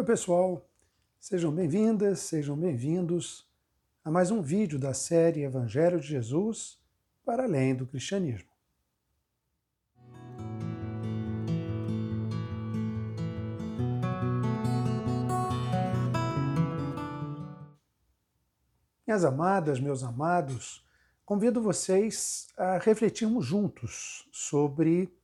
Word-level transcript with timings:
Oi, 0.00 0.06
pessoal. 0.06 0.66
Sejam 1.20 1.52
bem-vindas, 1.52 2.20
sejam 2.20 2.56
bem-vindos 2.56 3.46
a 4.02 4.10
mais 4.10 4.30
um 4.30 4.40
vídeo 4.40 4.78
da 4.78 4.94
série 4.94 5.42
Evangelho 5.42 6.00
de 6.00 6.06
Jesus 6.06 6.80
para 7.22 7.44
além 7.44 7.74
do 7.74 7.86
cristianismo. 7.86 8.48
Minhas 19.06 19.22
amadas, 19.22 19.78
meus 19.78 20.02
amados, 20.02 20.82
convido 21.26 21.60
vocês 21.60 22.46
a 22.56 22.78
refletirmos 22.78 23.44
juntos 23.44 24.26
sobre 24.32 25.14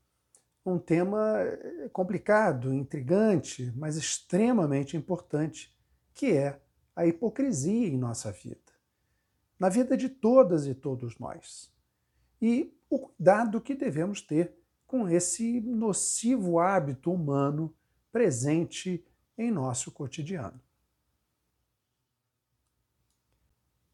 um 0.73 0.79
tema 0.79 1.39
eh, 1.41 1.89
complicado, 1.93 2.75
intrigante, 2.75 3.73
mas 3.77 3.97
extremamente 3.97 4.97
importante, 4.97 5.75
que 6.13 6.33
é 6.33 6.61
a 6.95 7.07
hipocrisia 7.07 7.89
em 7.89 7.97
nossa 7.97 8.33
vida, 8.33 8.73
na 9.59 9.69
vida 9.69 9.97
de 9.97 10.09
todas 10.09 10.67
e 10.67 10.75
todos 10.75 11.19
nós. 11.19 11.73
E 12.41 12.75
o 12.91 12.99
cuidado 12.99 13.61
que 13.61 13.75
devemos 13.75 14.21
ter 14.21 14.55
com 14.87 15.09
esse 15.09 15.61
nocivo 15.61 16.59
hábito 16.59 17.13
humano 17.13 17.75
presente 18.11 19.05
em 19.37 19.51
nosso 19.51 19.91
cotidiano. 19.91 20.61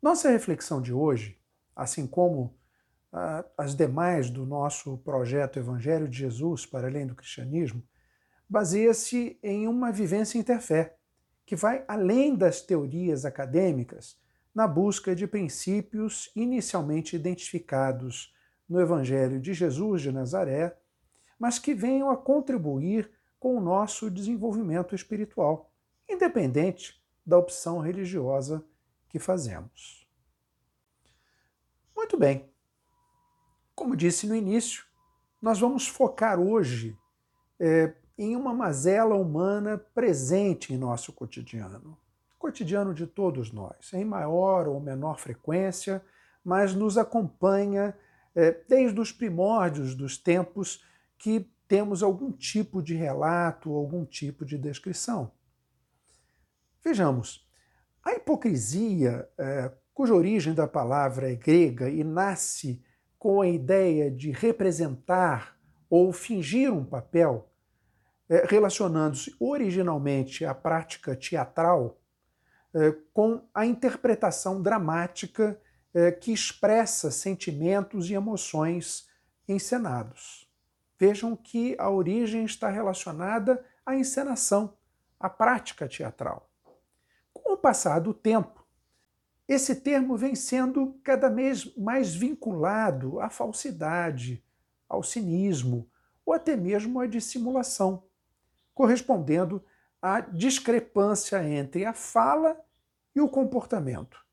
Nossa 0.00 0.30
reflexão 0.30 0.80
de 0.80 0.92
hoje, 0.92 1.38
assim 1.76 2.06
como 2.06 2.54
as 3.58 3.74
demais 3.74 4.30
do 4.30 4.46
nosso 4.46 4.96
projeto 4.98 5.58
Evangelho 5.58 6.08
de 6.08 6.18
Jesus 6.18 6.64
para 6.64 6.88
além 6.88 7.06
do 7.06 7.14
cristianismo, 7.14 7.82
baseia-se 8.48 9.38
em 9.42 9.68
uma 9.68 9.92
vivência 9.92 10.38
interfé, 10.38 10.96
que 11.44 11.54
vai 11.54 11.84
além 11.86 12.34
das 12.34 12.62
teorias 12.62 13.24
acadêmicas 13.24 14.18
na 14.54 14.66
busca 14.66 15.14
de 15.14 15.26
princípios 15.26 16.30
inicialmente 16.34 17.16
identificados 17.16 18.34
no 18.68 18.80
Evangelho 18.80 19.40
de 19.40 19.52
Jesus 19.52 20.02
de 20.02 20.12
Nazaré, 20.12 20.76
mas 21.38 21.58
que 21.58 21.74
venham 21.74 22.10
a 22.10 22.16
contribuir 22.16 23.10
com 23.38 23.56
o 23.56 23.60
nosso 23.60 24.10
desenvolvimento 24.10 24.94
espiritual, 24.94 25.72
independente 26.08 27.02
da 27.26 27.38
opção 27.38 27.78
religiosa 27.80 28.64
que 29.08 29.18
fazemos. 29.18 30.08
Muito 31.94 32.16
bem. 32.16 32.51
Como 33.74 33.96
disse 33.96 34.26
no 34.26 34.36
início, 34.36 34.84
nós 35.40 35.58
vamos 35.58 35.88
focar 35.88 36.38
hoje 36.38 36.96
é, 37.58 37.94
em 38.16 38.36
uma 38.36 38.54
mazela 38.54 39.14
humana 39.14 39.78
presente 39.94 40.72
em 40.72 40.78
nosso 40.78 41.12
cotidiano. 41.12 41.98
Cotidiano 42.38 42.92
de 42.92 43.06
todos 43.06 43.52
nós, 43.52 43.92
em 43.92 44.04
maior 44.04 44.68
ou 44.68 44.80
menor 44.80 45.18
frequência, 45.18 46.04
mas 46.44 46.74
nos 46.74 46.98
acompanha 46.98 47.96
é, 48.34 48.52
desde 48.68 49.00
os 49.00 49.12
primórdios 49.12 49.94
dos 49.94 50.18
tempos 50.18 50.84
que 51.18 51.48
temos 51.66 52.02
algum 52.02 52.30
tipo 52.30 52.82
de 52.82 52.94
relato, 52.94 53.72
algum 53.72 54.04
tipo 54.04 54.44
de 54.44 54.58
descrição. 54.58 55.32
Vejamos, 56.84 57.48
a 58.04 58.12
hipocrisia, 58.12 59.28
é, 59.38 59.72
cuja 59.94 60.14
origem 60.14 60.52
da 60.52 60.66
palavra 60.66 61.30
é 61.30 61.34
grega 61.34 61.88
e 61.88 62.02
nasce 62.02 62.82
com 63.22 63.40
a 63.40 63.46
ideia 63.46 64.10
de 64.10 64.32
representar 64.32 65.56
ou 65.88 66.12
fingir 66.12 66.72
um 66.74 66.84
papel, 66.84 67.48
é, 68.28 68.44
relacionando-se 68.48 69.32
originalmente 69.38 70.44
à 70.44 70.52
prática 70.52 71.14
teatral 71.14 72.00
é, 72.74 72.92
com 73.14 73.40
a 73.54 73.64
interpretação 73.64 74.60
dramática 74.60 75.56
é, 75.94 76.10
que 76.10 76.32
expressa 76.32 77.12
sentimentos 77.12 78.10
e 78.10 78.14
emoções 78.14 79.08
encenados. 79.46 80.50
Vejam 80.98 81.36
que 81.36 81.76
a 81.78 81.88
origem 81.88 82.44
está 82.44 82.70
relacionada 82.70 83.64
à 83.86 83.94
encenação, 83.94 84.76
à 85.20 85.30
prática 85.30 85.86
teatral. 85.86 86.50
Com 87.32 87.52
o 87.52 87.56
passar 87.56 88.00
do 88.00 88.12
tempo, 88.12 88.61
esse 89.52 89.76
termo 89.76 90.16
vem 90.16 90.34
sendo 90.34 90.98
cada 91.04 91.28
vez 91.28 91.76
mais 91.76 92.14
vinculado 92.14 93.20
à 93.20 93.28
falsidade, 93.28 94.44
ao 94.88 95.02
cinismo 95.02 95.90
ou 96.24 96.32
até 96.32 96.56
mesmo 96.56 97.00
à 97.00 97.06
dissimulação, 97.06 98.04
correspondendo 98.74 99.64
à 100.00 100.20
discrepância 100.20 101.42
entre 101.46 101.84
a 101.84 101.92
fala 101.92 102.58
e 103.14 103.20
o 103.20 103.28
comportamento, 103.28 104.24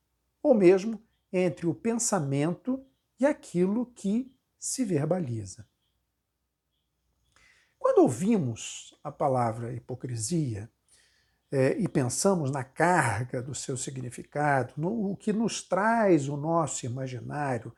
ou 0.41 0.53
mesmo 0.53 1.01
entre 1.31 1.67
o 1.67 1.73
pensamento 1.73 2.83
e 3.19 3.25
aquilo 3.25 3.87
que 3.87 4.33
se 4.57 4.85
verbaliza. 4.85 5.67
Quando 7.77 7.99
ouvimos 7.99 8.97
a 9.03 9.11
palavra 9.11 9.73
hipocrisia, 9.73 10.71
é, 11.51 11.75
e 11.79 11.87
pensamos 11.87 12.51
na 12.51 12.63
carga 12.63 13.41
do 13.41 13.55
seu 13.55 13.75
significado, 13.75 14.73
no 14.77 15.15
que 15.17 15.33
nos 15.33 15.61
traz 15.61 16.29
o 16.29 16.37
nosso 16.37 16.85
imaginário, 16.85 17.73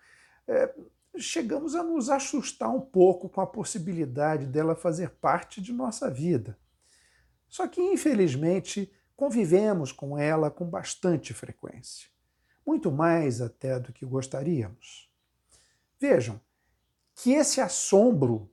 é, 0.47 0.73
chegamos 1.17 1.75
a 1.75 1.83
nos 1.83 2.09
assustar 2.09 2.69
um 2.69 2.81
pouco 2.81 3.29
com 3.29 3.41
a 3.41 3.47
possibilidade 3.47 4.45
dela 4.45 4.75
fazer 4.75 5.11
parte 5.11 5.61
de 5.61 5.71
nossa 5.71 6.09
vida. 6.09 6.57
Só 7.47 7.67
que, 7.67 7.81
infelizmente, 7.81 8.91
convivemos 9.15 9.91
com 9.91 10.17
ela 10.17 10.49
com 10.49 10.65
bastante 10.65 11.33
frequência, 11.33 12.09
muito 12.65 12.91
mais 12.91 13.41
até 13.41 13.79
do 13.79 13.93
que 13.93 14.05
gostaríamos. 14.05 15.09
Vejam 15.99 16.41
que 17.15 17.31
esse 17.33 17.61
assombro, 17.61 18.49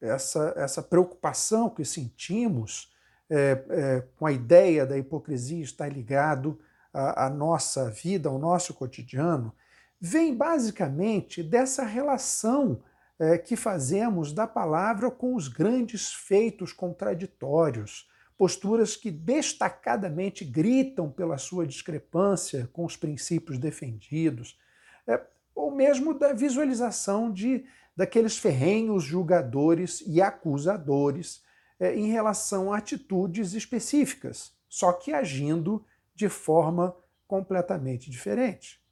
essa, 0.00 0.52
essa 0.56 0.82
preocupação 0.82 1.70
que 1.70 1.84
sentimos, 1.84 2.93
é, 3.30 3.64
é, 3.68 4.04
com 4.16 4.26
a 4.26 4.32
ideia 4.32 4.84
da 4.84 4.98
hipocrisia 4.98 5.62
estar 5.62 5.88
ligado 5.88 6.58
à, 6.92 7.26
à 7.26 7.30
nossa 7.30 7.90
vida, 7.90 8.28
ao 8.28 8.38
nosso 8.38 8.74
cotidiano, 8.74 9.52
vem 10.00 10.34
basicamente 10.34 11.42
dessa 11.42 11.84
relação 11.84 12.82
é, 13.18 13.38
que 13.38 13.56
fazemos 13.56 14.32
da 14.32 14.46
palavra 14.46 15.10
com 15.10 15.34
os 15.34 15.48
grandes 15.48 16.12
feitos 16.12 16.72
contraditórios, 16.72 18.08
posturas 18.36 18.96
que 18.96 19.10
destacadamente 19.10 20.44
gritam 20.44 21.10
pela 21.10 21.38
sua 21.38 21.66
discrepância 21.66 22.68
com 22.72 22.84
os 22.84 22.96
princípios 22.96 23.58
defendidos, 23.58 24.58
é, 25.06 25.20
ou 25.54 25.70
mesmo 25.70 26.12
da 26.12 26.32
visualização 26.32 27.32
de 27.32 27.64
daqueles 27.96 28.36
ferrenhos 28.36 29.04
julgadores 29.04 30.02
e 30.06 30.20
acusadores 30.20 31.42
é, 31.78 31.94
em 31.94 32.10
relação 32.10 32.72
a 32.72 32.78
atitudes 32.78 33.54
específicas, 33.54 34.52
só 34.68 34.92
que 34.92 35.12
agindo 35.12 35.84
de 36.14 36.28
forma 36.28 36.96
completamente 37.26 38.10
diferente. 38.10 38.82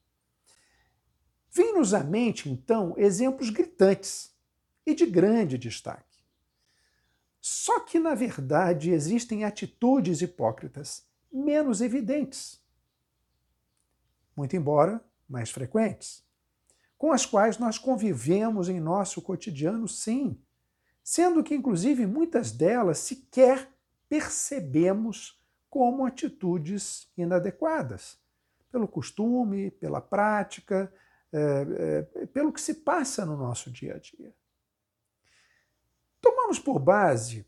Vem-nos 1.51 1.93
à 1.93 2.03
mente, 2.03 2.49
então, 2.49 2.95
exemplos 2.97 3.51
gritantes 3.51 4.35
e 4.87 4.95
de 4.95 5.07
grande 5.07 5.59
destaque. 5.59 6.25
Só 7.41 7.81
que, 7.81 7.99
na 7.99 8.15
verdade, 8.15 8.91
existem 8.91 9.45
atitudes 9.45 10.23
hipócritas 10.23 11.05
menos 11.31 11.81
evidentes, 11.81 12.63
muito 14.37 14.57
embora 14.57 15.05
mais 15.29 15.51
frequentes, 15.51 16.25
com 16.97 17.13
as 17.13 17.27
quais 17.27 17.59
nós 17.59 17.79
convivemos 17.79 18.69
em 18.69 18.79
nosso 18.79 19.21
cotidiano, 19.21 19.89
sim, 19.89 20.41
sendo 21.03 21.43
que, 21.43 21.55
inclusive, 21.55 22.07
muitas 22.07 22.53
delas 22.53 22.99
sequer 22.99 23.69
percebemos 24.09 25.41
como 25.71 26.05
atitudes 26.05 27.11
inadequadas, 27.17 28.19
pelo 28.71 28.87
costume, 28.87 29.71
pela 29.71 30.01
prática, 30.01 30.93
é, 31.33 32.03
é, 32.15 32.27
pelo 32.27 32.53
que 32.53 32.61
se 32.61 32.75
passa 32.75 33.25
no 33.25 33.37
nosso 33.37 33.71
dia 33.71 33.95
a 33.95 33.99
dia. 33.99 34.35
Tomamos 36.21 36.59
por 36.59 36.79
base, 36.79 37.47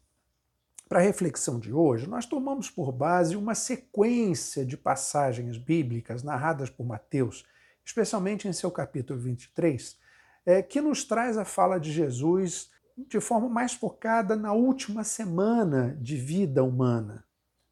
para 0.88 0.98
a 1.00 1.02
reflexão 1.02 1.58
de 1.58 1.72
hoje, 1.72 2.08
nós 2.08 2.24
tomamos 2.24 2.70
por 2.70 2.90
base 2.90 3.36
uma 3.36 3.54
sequência 3.54 4.64
de 4.64 4.76
passagens 4.76 5.58
bíblicas 5.58 6.22
narradas 6.22 6.70
por 6.70 6.86
Mateus, 6.86 7.44
especialmente 7.84 8.48
em 8.48 8.52
seu 8.52 8.70
capítulo 8.70 9.20
23, 9.20 9.98
é, 10.46 10.62
que 10.62 10.80
nos 10.80 11.04
traz 11.04 11.36
a 11.36 11.44
fala 11.44 11.78
de 11.78 11.92
Jesus 11.92 12.70
de 12.96 13.20
forma 13.20 13.48
mais 13.48 13.74
focada 13.74 14.36
na 14.36 14.52
última 14.52 15.02
semana 15.04 15.96
de 16.00 16.16
vida 16.16 16.62
humana, 16.62 17.24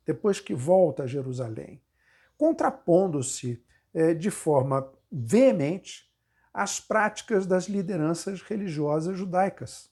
depois 0.05 0.41
que 0.41 0.55
volta 0.55 1.05
a 1.05 1.07
Jerusalém, 1.07 1.81
contrapondo-se 2.37 3.63
é, 3.95 4.15
de 4.15 4.31
forma 4.31 4.91
veemente 5.11 6.11
às 6.53 6.81
práticas 6.81 7.47
das 7.47 7.67
lideranças 7.67 8.43
religiosas 8.43 9.17
judaicas, 9.17 9.91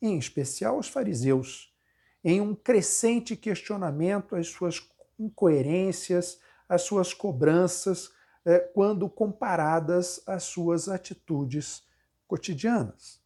em 0.00 0.18
especial 0.18 0.78
os 0.78 0.88
fariseus, 0.88 1.74
em 2.22 2.40
um 2.40 2.54
crescente 2.54 3.36
questionamento 3.36 4.36
às 4.36 4.48
suas 4.48 4.86
incoerências, 5.18 6.38
às 6.68 6.82
suas 6.82 7.12
cobranças, 7.12 8.12
eh, 8.44 8.58
quando 8.58 9.08
comparadas 9.08 10.22
às 10.26 10.44
suas 10.44 10.88
atitudes 10.88 11.86
cotidianas. 12.26 13.23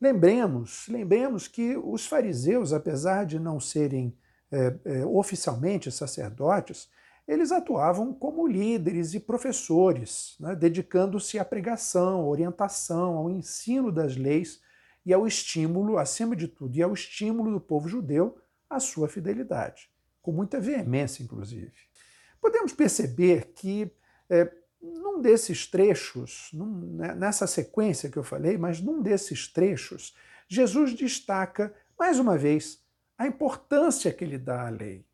Lembremos, 0.00 0.86
lembremos 0.88 1.48
que 1.48 1.76
os 1.76 2.06
fariseus, 2.06 2.72
apesar 2.72 3.24
de 3.24 3.38
não 3.38 3.58
serem 3.58 4.16
é, 4.50 4.74
é, 4.84 5.06
oficialmente 5.06 5.90
sacerdotes, 5.90 6.88
eles 7.26 7.50
atuavam 7.50 8.12
como 8.12 8.46
líderes 8.46 9.14
e 9.14 9.20
professores, 9.20 10.36
né, 10.38 10.54
dedicando-se 10.54 11.38
à 11.38 11.44
pregação, 11.44 12.20
à 12.20 12.24
orientação, 12.24 13.16
ao 13.16 13.30
ensino 13.30 13.90
das 13.90 14.16
leis 14.16 14.60
e 15.04 15.12
ao 15.12 15.26
estímulo, 15.26 15.98
acima 15.98 16.36
de 16.36 16.46
tudo, 16.46 16.76
e 16.76 16.82
ao 16.82 16.92
estímulo 16.92 17.52
do 17.52 17.60
povo 17.60 17.88
judeu 17.88 18.38
à 18.68 18.78
sua 18.78 19.08
fidelidade, 19.08 19.88
com 20.20 20.30
muita 20.30 20.60
veemência, 20.60 21.22
inclusive. 21.22 21.72
Podemos 22.40 22.72
perceber 22.72 23.52
que 23.54 23.90
é, 24.28 24.52
num 25.16 25.22
desses 25.22 25.66
trechos, 25.66 26.50
num, 26.52 26.96
né, 26.96 27.14
nessa 27.14 27.46
sequência 27.46 28.10
que 28.10 28.18
eu 28.18 28.22
falei, 28.22 28.58
mas 28.58 28.80
num 28.80 29.00
desses 29.00 29.48
trechos, 29.48 30.14
Jesus 30.46 30.92
destaca, 30.92 31.74
mais 31.98 32.18
uma 32.18 32.36
vez, 32.36 32.84
a 33.16 33.26
importância 33.26 34.12
que 34.12 34.22
ele 34.22 34.36
dá 34.36 34.66
à 34.66 34.68
lei. 34.68 35.04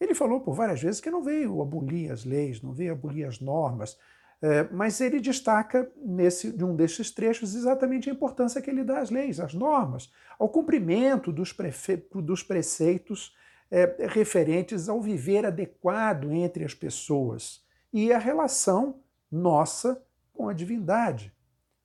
Ele 0.00 0.14
falou 0.14 0.40
por 0.40 0.54
várias 0.54 0.80
vezes 0.80 1.00
que 1.00 1.10
não 1.10 1.22
veio 1.22 1.60
abolir 1.60 2.12
as 2.12 2.24
leis, 2.24 2.62
não 2.62 2.72
veio 2.72 2.92
abolir 2.92 3.26
as 3.26 3.40
normas, 3.40 3.98
é, 4.40 4.64
mas 4.70 5.00
ele 5.00 5.18
destaca 5.18 5.90
nesse, 5.96 6.52
de 6.52 6.62
um 6.62 6.76
desses 6.76 7.10
trechos 7.10 7.54
exatamente 7.54 8.08
a 8.08 8.12
importância 8.12 8.60
que 8.60 8.70
ele 8.70 8.84
dá 8.84 9.00
às 9.00 9.10
leis, 9.10 9.40
às 9.40 9.54
normas, 9.54 10.12
ao 10.38 10.48
cumprimento 10.48 11.32
dos, 11.32 11.52
prefe, 11.52 11.96
dos 12.14 12.42
preceitos 12.42 13.34
é, 13.70 14.06
referentes 14.08 14.88
ao 14.88 15.00
viver 15.00 15.44
adequado 15.44 16.30
entre 16.30 16.64
as 16.64 16.74
pessoas 16.74 17.64
e 17.92 18.12
a 18.12 18.18
relação 18.18 19.00
nossa 19.36 20.02
com 20.32 20.48
a 20.48 20.52
divindade. 20.52 21.32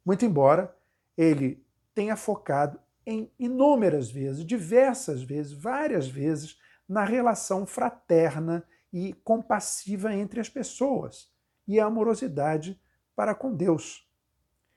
Muito 0.06 0.26
embora 0.26 0.76
ele 1.18 1.64
tenha 1.94 2.16
focado 2.16 2.80
em 3.06 3.32
inúmeras 3.38 4.10
vezes, 4.10 4.46
diversas 4.46 5.22
vezes, 5.22 5.52
várias 5.52 6.08
vezes, 6.08 6.58
na 6.88 7.04
relação 7.04 7.66
fraterna 7.66 8.64
e 8.92 9.14
compassiva 9.24 10.14
entre 10.14 10.40
as 10.40 10.50
pessoas 10.50 11.32
e 11.68 11.80
a 11.80 11.86
amorosidade 11.86 12.80
para 13.16 13.34
com 13.34 13.54
Deus, 13.54 14.08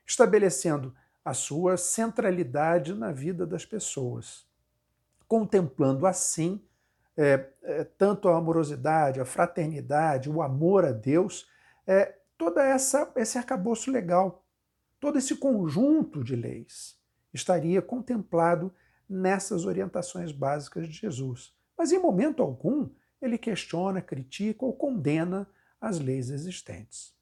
estabelecendo 0.05 0.95
a 1.23 1.33
sua 1.33 1.77
centralidade 1.77 2.93
na 2.93 3.11
vida 3.11 3.45
das 3.45 3.65
pessoas, 3.65 4.47
contemplando 5.27 6.05
assim 6.05 6.63
é, 7.17 7.49
é, 7.63 7.83
tanto 7.83 8.27
a 8.27 8.37
amorosidade, 8.37 9.19
a 9.19 9.25
fraternidade, 9.25 10.29
o 10.29 10.41
amor 10.41 10.85
a 10.85 10.91
Deus, 10.91 11.47
é, 11.87 12.15
todo 12.37 12.59
essa, 12.59 13.11
esse 13.15 13.37
arcabouço 13.37 13.91
legal, 13.91 14.45
todo 14.99 15.17
esse 15.17 15.35
conjunto 15.35 16.23
de 16.23 16.35
leis 16.35 16.97
estaria 17.33 17.81
contemplado 17.81 18.73
nessas 19.07 19.65
orientações 19.65 20.31
básicas 20.31 20.87
de 20.87 20.93
Jesus. 20.93 21.53
Mas 21.77 21.91
em 21.91 21.99
momento 21.99 22.41
algum 22.41 22.89
ele 23.21 23.37
questiona, 23.37 24.01
critica 24.01 24.65
ou 24.65 24.73
condena 24.73 25.47
as 25.79 25.99
leis 25.99 26.29
existentes. 26.29 27.15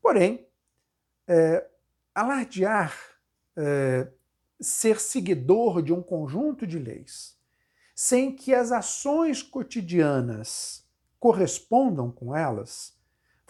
Porém, 0.00 0.46
é, 1.26 1.68
alardear 2.14 2.96
é, 3.56 4.08
ser 4.60 5.00
seguidor 5.00 5.82
de 5.82 5.92
um 5.92 6.02
conjunto 6.02 6.66
de 6.66 6.78
leis, 6.78 7.38
sem 7.94 8.34
que 8.34 8.54
as 8.54 8.72
ações 8.72 9.42
cotidianas 9.42 10.86
correspondam 11.18 12.10
com 12.10 12.34
elas, 12.34 12.98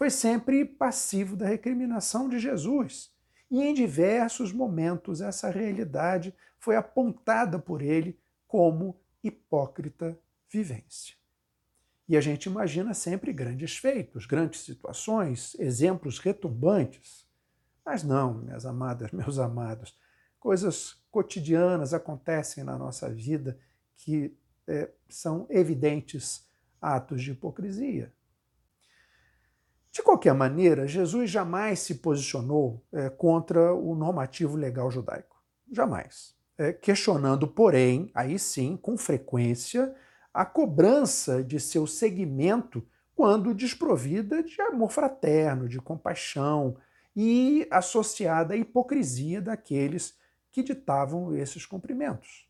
foi 0.00 0.08
sempre 0.08 0.64
passivo 0.64 1.36
da 1.36 1.46
recriminação 1.46 2.26
de 2.26 2.38
Jesus. 2.38 3.12
E 3.50 3.60
em 3.60 3.74
diversos 3.74 4.50
momentos 4.50 5.20
essa 5.20 5.50
realidade 5.50 6.34
foi 6.58 6.74
apontada 6.74 7.58
por 7.58 7.82
ele 7.82 8.18
como 8.48 8.98
hipócrita 9.22 10.18
vivência. 10.48 11.14
E 12.08 12.16
a 12.16 12.20
gente 12.22 12.46
imagina 12.46 12.94
sempre 12.94 13.30
grandes 13.30 13.76
feitos, 13.76 14.24
grandes 14.24 14.60
situações, 14.62 15.54
exemplos 15.58 16.18
retumbantes. 16.18 17.26
Mas 17.84 18.02
não, 18.02 18.32
minhas 18.32 18.64
amadas, 18.64 19.12
meus 19.12 19.38
amados, 19.38 19.94
coisas 20.38 20.96
cotidianas 21.10 21.92
acontecem 21.92 22.64
na 22.64 22.78
nossa 22.78 23.12
vida 23.12 23.60
que 23.98 24.34
é, 24.66 24.88
são 25.10 25.46
evidentes 25.50 26.48
atos 26.80 27.22
de 27.22 27.32
hipocrisia. 27.32 28.10
De 29.92 30.02
qualquer 30.02 30.34
maneira, 30.34 30.86
Jesus 30.86 31.30
jamais 31.30 31.80
se 31.80 31.96
posicionou 31.96 32.84
é, 32.92 33.10
contra 33.10 33.74
o 33.74 33.94
normativo 33.94 34.56
legal 34.56 34.90
judaico. 34.90 35.42
Jamais. 35.70 36.34
É, 36.56 36.72
questionando, 36.72 37.48
porém, 37.48 38.10
aí 38.14 38.38
sim, 38.38 38.76
com 38.76 38.96
frequência, 38.96 39.94
a 40.32 40.44
cobrança 40.44 41.42
de 41.42 41.58
seu 41.58 41.86
seguimento 41.86 42.86
quando 43.16 43.52
desprovida 43.52 44.42
de 44.42 44.60
amor 44.62 44.90
fraterno, 44.90 45.68
de 45.68 45.78
compaixão 45.78 46.76
e 47.14 47.66
associada 47.70 48.54
à 48.54 48.56
hipocrisia 48.56 49.42
daqueles 49.42 50.16
que 50.52 50.62
ditavam 50.62 51.34
esses 51.34 51.66
cumprimentos. 51.66 52.48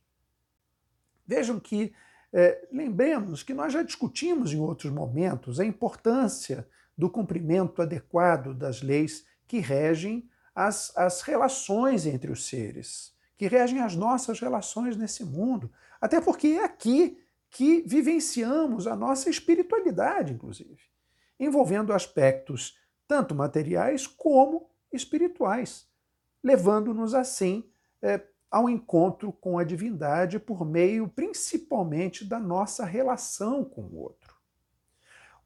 Vejam 1.26 1.58
que 1.58 1.92
é, 2.32 2.68
lembremos 2.70 3.42
que 3.42 3.54
nós 3.54 3.72
já 3.72 3.82
discutimos 3.82 4.52
em 4.52 4.60
outros 4.60 4.92
momentos 4.92 5.58
a 5.58 5.64
importância 5.64 6.68
do 7.00 7.08
cumprimento 7.08 7.80
adequado 7.80 8.52
das 8.52 8.82
leis 8.82 9.24
que 9.48 9.58
regem 9.58 10.28
as, 10.54 10.94
as 10.94 11.22
relações 11.22 12.04
entre 12.04 12.30
os 12.30 12.46
seres, 12.46 13.16
que 13.38 13.48
regem 13.48 13.80
as 13.80 13.96
nossas 13.96 14.38
relações 14.38 14.98
nesse 14.98 15.24
mundo. 15.24 15.72
Até 15.98 16.20
porque 16.20 16.48
é 16.48 16.64
aqui 16.64 17.18
que 17.48 17.82
vivenciamos 17.86 18.86
a 18.86 18.94
nossa 18.94 19.30
espiritualidade, 19.30 20.34
inclusive, 20.34 20.78
envolvendo 21.38 21.94
aspectos 21.94 22.78
tanto 23.08 23.34
materiais 23.34 24.06
como 24.06 24.68
espirituais, 24.92 25.88
levando-nos 26.44 27.14
assim 27.14 27.64
é, 28.02 28.20
ao 28.50 28.68
encontro 28.68 29.32
com 29.32 29.58
a 29.58 29.64
divindade 29.64 30.38
por 30.38 30.66
meio 30.66 31.08
principalmente 31.08 32.26
da 32.26 32.38
nossa 32.38 32.84
relação 32.84 33.64
com 33.64 33.80
o 33.80 33.96
outro. 33.96 34.36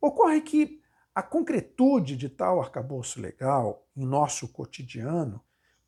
Ocorre 0.00 0.40
que 0.40 0.84
a 1.14 1.23
concretude 1.23 2.16
de 2.16 2.28
tal 2.28 2.61
arcabouço 2.61 3.21
legal 3.21 3.87
em 3.97 4.04
nosso 4.04 4.49
cotidiano 4.49 5.40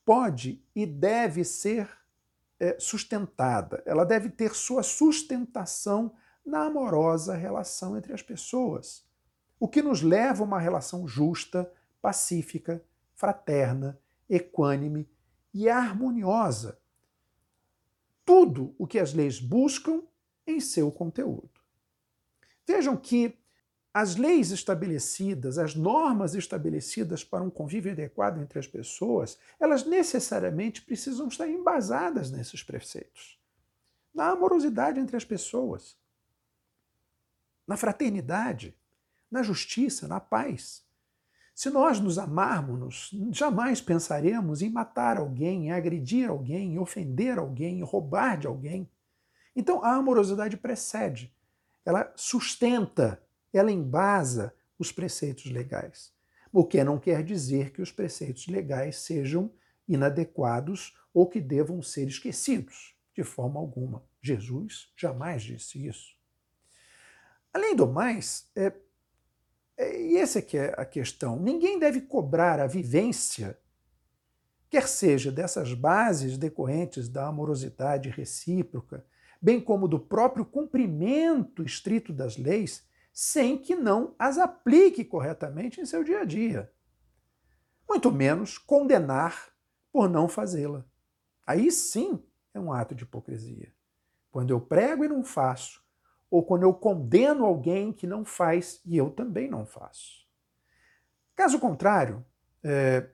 pode 0.04 0.64
e 0.74 0.86
deve 0.86 1.42
ser 1.42 1.88
é, 2.60 2.78
sustentada, 2.78 3.82
ela 3.84 4.04
deve 4.04 4.30
ter 4.30 4.54
sua 4.54 4.82
sustentação 4.82 6.14
na 6.44 6.66
amorosa 6.66 7.34
relação 7.34 7.96
entre 7.96 8.12
as 8.12 8.22
pessoas, 8.22 9.04
o 9.58 9.66
que 9.66 9.82
nos 9.82 10.00
leva 10.00 10.42
a 10.42 10.46
uma 10.46 10.60
relação 10.60 11.08
justa, 11.08 11.70
pacífica, 12.00 12.82
fraterna, 13.14 13.98
equânime 14.30 15.10
e 15.52 15.68
harmoniosa, 15.68 16.78
tudo 18.24 18.74
o 18.78 18.86
que 18.86 18.98
as 18.98 19.12
leis 19.12 19.40
buscam 19.40 20.02
em 20.46 20.60
seu 20.60 20.92
conteúdo. 20.92 21.50
Vejam 22.66 22.96
que 22.96 23.36
as 23.98 24.14
leis 24.14 24.50
estabelecidas, 24.50 25.56
as 25.56 25.74
normas 25.74 26.34
estabelecidas 26.34 27.24
para 27.24 27.42
um 27.42 27.48
convívio 27.48 27.92
adequado 27.92 28.42
entre 28.42 28.58
as 28.58 28.66
pessoas, 28.66 29.38
elas 29.58 29.86
necessariamente 29.86 30.82
precisam 30.82 31.28
estar 31.28 31.48
embasadas 31.48 32.30
nesses 32.30 32.62
preceitos. 32.62 33.40
Na 34.12 34.32
amorosidade 34.32 35.00
entre 35.00 35.16
as 35.16 35.24
pessoas, 35.24 35.96
na 37.66 37.74
fraternidade, 37.74 38.76
na 39.30 39.42
justiça, 39.42 40.06
na 40.06 40.20
paz. 40.20 40.84
Se 41.54 41.70
nós 41.70 41.98
nos 41.98 42.18
amarmos, 42.18 43.14
jamais 43.30 43.80
pensaremos 43.80 44.60
em 44.60 44.68
matar 44.68 45.16
alguém, 45.16 45.68
em 45.68 45.72
agredir 45.72 46.28
alguém, 46.28 46.74
em 46.74 46.78
ofender 46.78 47.38
alguém, 47.38 47.78
em 47.78 47.82
roubar 47.82 48.36
de 48.36 48.46
alguém. 48.46 48.90
Então 49.56 49.82
a 49.82 49.94
amorosidade 49.94 50.58
precede, 50.58 51.34
ela 51.82 52.12
sustenta, 52.14 53.25
ela 53.58 53.72
embasa 53.72 54.54
os 54.78 54.92
preceitos 54.92 55.50
legais. 55.50 56.12
O 56.52 56.64
que 56.64 56.82
não 56.82 56.98
quer 56.98 57.22
dizer 57.22 57.72
que 57.72 57.82
os 57.82 57.92
preceitos 57.92 58.46
legais 58.46 58.96
sejam 58.96 59.52
inadequados 59.88 60.96
ou 61.12 61.26
que 61.26 61.40
devam 61.40 61.80
ser 61.82 62.08
esquecidos, 62.08 62.94
de 63.14 63.22
forma 63.22 63.58
alguma. 63.58 64.04
Jesus 64.20 64.92
jamais 64.96 65.42
disse 65.42 65.86
isso. 65.86 66.14
Além 67.52 67.74
do 67.74 67.86
mais, 67.86 68.50
é, 68.54 68.72
é, 69.76 70.02
e 70.02 70.16
essa 70.16 70.40
é 70.40 70.42
que 70.42 70.58
é 70.58 70.74
a 70.76 70.84
questão. 70.84 71.40
Ninguém 71.40 71.78
deve 71.78 72.02
cobrar 72.02 72.60
a 72.60 72.66
vivência, 72.66 73.58
quer 74.68 74.86
seja 74.86 75.32
dessas 75.32 75.72
bases 75.72 76.36
decorrentes 76.36 77.08
da 77.08 77.28
amorosidade 77.28 78.10
recíproca, 78.10 79.04
bem 79.40 79.60
como 79.60 79.88
do 79.88 79.98
próprio 79.98 80.44
cumprimento 80.44 81.62
estrito 81.62 82.12
das 82.12 82.36
leis, 82.36 82.86
sem 83.18 83.56
que 83.56 83.74
não 83.74 84.14
as 84.18 84.36
aplique 84.36 85.02
corretamente 85.02 85.80
em 85.80 85.86
seu 85.86 86.04
dia 86.04 86.20
a 86.20 86.24
dia. 86.26 86.70
Muito 87.88 88.12
menos 88.12 88.58
condenar 88.58 89.54
por 89.90 90.06
não 90.06 90.28
fazê-la. 90.28 90.84
Aí 91.46 91.72
sim 91.72 92.22
é 92.52 92.60
um 92.60 92.70
ato 92.70 92.94
de 92.94 93.04
hipocrisia. 93.04 93.72
Quando 94.30 94.50
eu 94.50 94.60
prego 94.60 95.02
e 95.02 95.08
não 95.08 95.24
faço, 95.24 95.82
ou 96.30 96.44
quando 96.44 96.64
eu 96.64 96.74
condeno 96.74 97.46
alguém 97.46 97.90
que 97.90 98.06
não 98.06 98.22
faz 98.22 98.82
e 98.84 98.98
eu 98.98 99.10
também 99.10 99.48
não 99.48 99.64
faço. 99.64 100.28
Caso 101.34 101.58
contrário, 101.58 102.22
é, 102.62 103.08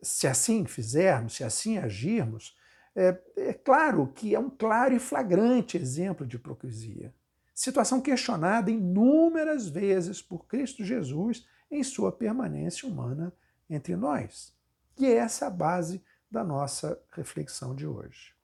se 0.00 0.28
assim 0.28 0.66
fizermos, 0.66 1.34
se 1.34 1.42
assim 1.42 1.78
agirmos, 1.78 2.56
é, 2.94 3.20
é 3.36 3.52
claro 3.52 4.06
que 4.06 4.36
é 4.36 4.38
um 4.38 4.50
claro 4.50 4.94
e 4.94 5.00
flagrante 5.00 5.76
exemplo 5.76 6.24
de 6.24 6.36
hipocrisia. 6.36 7.12
Situação 7.62 8.00
questionada 8.00 8.72
inúmeras 8.72 9.68
vezes 9.68 10.20
por 10.20 10.48
Cristo 10.48 10.84
Jesus 10.84 11.46
em 11.70 11.84
sua 11.84 12.10
permanência 12.10 12.88
humana 12.88 13.32
entre 13.70 13.94
nós. 13.94 14.52
E 14.98 15.06
é 15.06 15.14
essa 15.14 15.46
a 15.46 15.50
base 15.50 16.02
da 16.28 16.42
nossa 16.42 17.00
reflexão 17.12 17.72
de 17.72 17.86
hoje. 17.86 18.34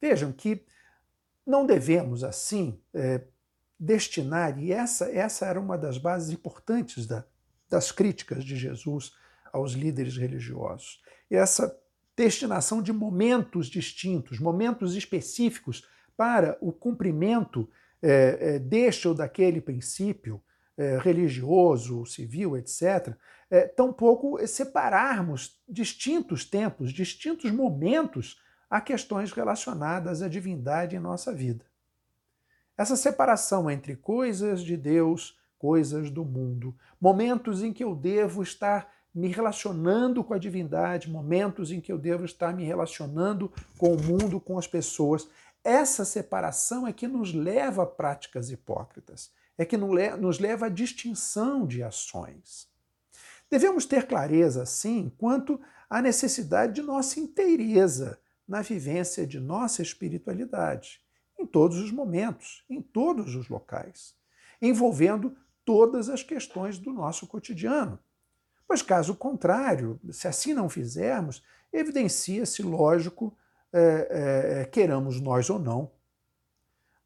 Vejam 0.00 0.32
que 0.32 0.66
não 1.46 1.64
devemos, 1.64 2.24
assim, 2.24 2.82
é, 2.92 3.22
destinar, 3.78 4.58
e 4.58 4.72
essa, 4.72 5.08
essa 5.12 5.46
era 5.46 5.60
uma 5.60 5.78
das 5.78 5.98
bases 5.98 6.30
importantes 6.30 7.06
da, 7.06 7.24
das 7.70 7.92
críticas 7.92 8.44
de 8.44 8.56
Jesus 8.56 9.14
aos 9.52 9.74
líderes 9.74 10.16
religiosos, 10.16 11.00
essa 11.30 11.80
destinação 12.16 12.82
de 12.82 12.92
momentos 12.92 13.68
distintos, 13.68 14.40
momentos 14.40 14.96
específicos 14.96 15.86
para 16.18 16.58
o 16.60 16.72
cumprimento 16.72 17.70
é, 18.02 18.38
é, 18.40 18.58
deste 18.58 19.06
ou 19.06 19.14
daquele 19.14 19.60
princípio 19.60 20.42
é, 20.76 20.98
religioso, 20.98 22.04
civil, 22.04 22.56
etc., 22.56 23.14
é, 23.48 23.68
tampouco 23.68 24.44
separarmos 24.46 25.62
distintos 25.66 26.44
tempos, 26.44 26.92
distintos 26.92 27.52
momentos 27.52 28.42
a 28.68 28.80
questões 28.80 29.30
relacionadas 29.30 30.20
à 30.20 30.28
divindade 30.28 30.96
em 30.96 30.98
nossa 30.98 31.32
vida. 31.32 31.64
Essa 32.76 32.96
separação 32.96 33.70
entre 33.70 33.94
coisas 33.94 34.62
de 34.62 34.76
Deus, 34.76 35.38
coisas 35.56 36.10
do 36.10 36.24
mundo, 36.24 36.74
momentos 37.00 37.62
em 37.62 37.72
que 37.72 37.84
eu 37.84 37.94
devo 37.94 38.42
estar 38.42 38.92
me 39.14 39.28
relacionando 39.28 40.22
com 40.22 40.34
a 40.34 40.38
divindade, 40.38 41.10
momentos 41.10 41.72
em 41.72 41.80
que 41.80 41.90
eu 41.90 41.98
devo 41.98 42.24
estar 42.24 42.54
me 42.54 42.64
relacionando 42.64 43.50
com 43.76 43.94
o 43.94 44.00
mundo, 44.00 44.38
com 44.38 44.58
as 44.58 44.66
pessoas. 44.66 45.28
Essa 45.64 46.04
separação 46.04 46.86
é 46.86 46.92
que 46.92 47.08
nos 47.08 47.34
leva 47.34 47.82
a 47.82 47.86
práticas 47.86 48.50
hipócritas, 48.50 49.32
é 49.56 49.64
que 49.64 49.76
nos 49.76 50.38
leva 50.38 50.66
à 50.66 50.68
distinção 50.68 51.66
de 51.66 51.82
ações. 51.82 52.68
Devemos 53.50 53.84
ter 53.86 54.06
clareza, 54.06 54.64
sim, 54.66 55.12
quanto 55.18 55.60
à 55.88 56.02
necessidade 56.02 56.74
de 56.74 56.82
nossa 56.82 57.18
inteireza 57.18 58.20
na 58.46 58.62
vivência 58.62 59.26
de 59.26 59.40
nossa 59.40 59.82
espiritualidade, 59.82 61.00
em 61.38 61.46
todos 61.46 61.78
os 61.78 61.90
momentos, 61.90 62.64
em 62.68 62.82
todos 62.82 63.34
os 63.34 63.48
locais, 63.48 64.14
envolvendo 64.60 65.36
todas 65.64 66.08
as 66.08 66.22
questões 66.22 66.78
do 66.78 66.92
nosso 66.92 67.26
cotidiano. 67.26 67.98
Pois, 68.66 68.82
caso 68.82 69.14
contrário, 69.14 70.00
se 70.10 70.28
assim 70.28 70.52
não 70.52 70.68
fizermos, 70.68 71.42
evidencia-se, 71.72 72.62
lógico, 72.62 73.36
é, 73.72 74.60
é, 74.60 74.64
queiramos 74.66 75.20
nós 75.20 75.48
ou 75.50 75.58
não, 75.58 75.90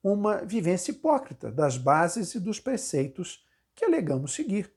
uma 0.03 0.39
vivência 0.45 0.91
hipócrita 0.91 1.51
das 1.51 1.77
bases 1.77 2.35
e 2.35 2.41
dos 2.41 2.59
preceitos 2.59 3.47
que 3.75 3.85
alegamos 3.85 4.35
seguir. 4.35 4.73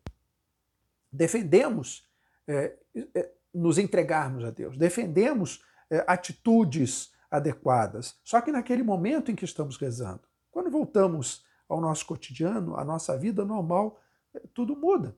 Defendemos 1.11 2.07
é, 2.47 2.75
é 3.13 3.31
nos 3.53 3.77
entregarmos 3.77 4.43
a 4.43 4.51
Deus, 4.51 4.77
defendemos 4.77 5.63
é, 5.89 6.03
atitudes 6.07 7.13
adequadas, 7.31 8.19
só 8.23 8.41
que 8.41 8.51
naquele 8.51 8.83
momento 8.83 9.31
em 9.31 9.35
que 9.35 9.45
estamos 9.45 9.77
rezando. 9.77 10.21
Quando 10.51 10.69
voltamos 10.69 11.45
ao 11.67 11.81
nosso 11.81 12.05
cotidiano, 12.05 12.75
à 12.75 12.83
nossa 12.83 13.17
vida 13.17 13.45
normal, 13.45 13.99
é, 14.33 14.41
tudo 14.53 14.75
muda. 14.75 15.17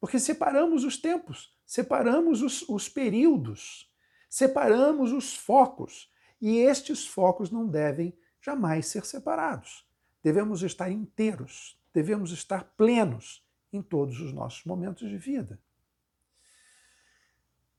Porque 0.00 0.18
separamos 0.18 0.84
os 0.84 0.96
tempos, 0.96 1.56
separamos 1.64 2.42
os, 2.42 2.68
os 2.68 2.88
períodos, 2.88 3.87
separamos 4.28 5.12
os 5.12 5.34
focos. 5.34 6.10
E 6.40 6.58
estes 6.58 7.06
focos 7.06 7.50
não 7.50 7.66
devem 7.66 8.16
jamais 8.40 8.86
ser 8.86 9.04
separados. 9.04 9.86
Devemos 10.22 10.62
estar 10.62 10.90
inteiros, 10.90 11.78
devemos 11.92 12.30
estar 12.32 12.64
plenos 12.76 13.44
em 13.72 13.82
todos 13.82 14.20
os 14.20 14.32
nossos 14.32 14.64
momentos 14.64 15.08
de 15.08 15.18
vida. 15.18 15.58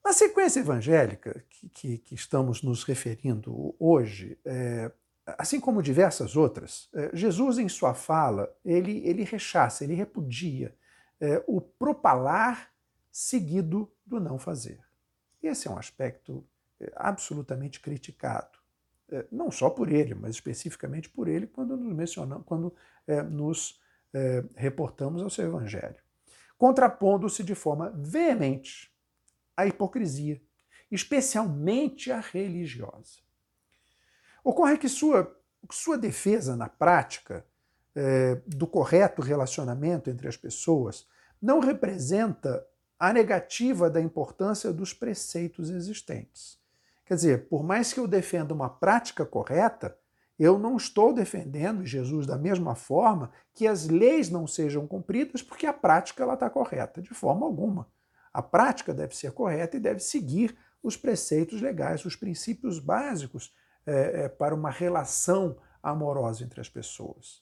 Na 0.03 0.13
sequência 0.13 0.62
evangélica 0.62 1.44
que, 1.50 1.70
que, 1.70 1.98
que 2.00 2.15
estamos 2.15 2.63
nos 2.63 2.84
referindo 2.84 3.75
hoje, 3.79 4.39
é, 4.46 4.91
assim 5.38 5.60
como 5.60 5.84
diversas 5.84 6.36
outras, 6.36 6.89
é, 6.94 7.15
Jesus, 7.15 7.58
em 7.58 7.70
sua 7.70 7.94
fala, 7.94 8.51
ele, 8.63 9.06
ele 9.06 9.24
rechaça, 9.24 9.84
ele 9.84 9.94
repudia 9.94 10.75
é, 11.20 11.44
o 11.46 11.62
propalar 11.62 12.72
seguido 13.12 13.91
do 14.06 14.20
não 14.20 14.39
fazer. 14.39 14.79
Esse 15.41 15.67
é 15.67 15.72
um 15.72 15.77
aspecto 15.77 16.46
é, 16.79 16.91
absolutamente 16.96 17.79
criticado, 17.79 18.58
é, 19.12 19.25
não 19.31 19.50
só 19.51 19.69
por 19.69 19.91
ele, 19.91 20.13
mas 20.13 20.31
especificamente 20.31 21.10
por 21.10 21.27
ele 21.27 21.48
quando 21.48 21.75
nos 21.75 21.93
mencionamos, 21.93 22.46
quando 22.46 22.74
é, 23.08 23.22
nos 23.22 23.81
é, 24.13 24.43
reportamos 24.55 25.22
ao 25.22 25.29
seu 25.29 25.48
evangelho, 25.48 25.98
contrapondo-se 26.58 27.43
de 27.43 27.55
forma 27.55 27.91
veemente 27.96 28.93
à 29.55 29.65
hipocrisia, 29.65 30.41
especialmente 30.91 32.12
a 32.12 32.19
religiosa. 32.19 33.19
Ocorre 34.43 34.77
que 34.77 34.89
sua, 34.89 35.38
sua 35.72 35.98
defesa 35.98 36.55
na 36.55 36.67
prática 36.67 37.46
é, 37.96 38.36
do 38.48 38.65
correto 38.65 39.22
relacionamento 39.22 40.10
entre 40.10 40.27
as 40.27 40.38
pessoas 40.38 41.08
não 41.41 41.60
representa 41.60 42.65
a 43.00 43.13
negativa 43.13 43.89
da 43.89 44.01
importância 44.01 44.74
dos 44.74 44.94
preceitos 44.94 45.70
existentes. 45.70 46.60
Quer 47.06 47.15
dizer, 47.15 47.48
por 47.48 47.63
mais 47.63 47.94
que 47.94 48.00
eu 48.00 48.08
defenda 48.08 48.53
uma 48.53 48.70
prática 48.70 49.25
correta, 49.25 49.98
eu 50.38 50.60
não 50.60 50.77
estou 50.77 51.13
defendendo, 51.13 51.86
Jesus, 51.86 52.25
da 52.27 52.38
mesma 52.38 52.75
forma, 52.75 53.32
que 53.53 53.68
as 53.68 53.88
leis 53.88 54.29
não 54.29 54.46
sejam 54.46 54.86
cumpridas 54.86 55.41
porque 55.41 55.65
a 55.65 55.74
prática 55.74 56.32
está 56.34 56.50
correta, 56.50 57.01
de 57.01 57.13
forma 57.13 57.46
alguma. 57.46 57.88
A 58.34 58.41
prática 58.41 58.94
deve 58.94 59.15
ser 59.15 59.32
correta 59.32 59.75
e 59.75 59.79
deve 59.79 60.00
seguir 60.00 60.56
os 60.84 60.96
preceitos 60.96 61.62
legais, 61.62 62.06
os 62.06 62.15
princípios 62.15 62.79
básicos 62.79 63.53
é, 63.86 64.24
é, 64.24 64.29
para 64.29 64.56
uma 64.56 64.70
relação 64.70 65.58
amorosa 65.82 66.44
entre 66.44 66.62
as 66.62 66.70
pessoas. 66.70 67.41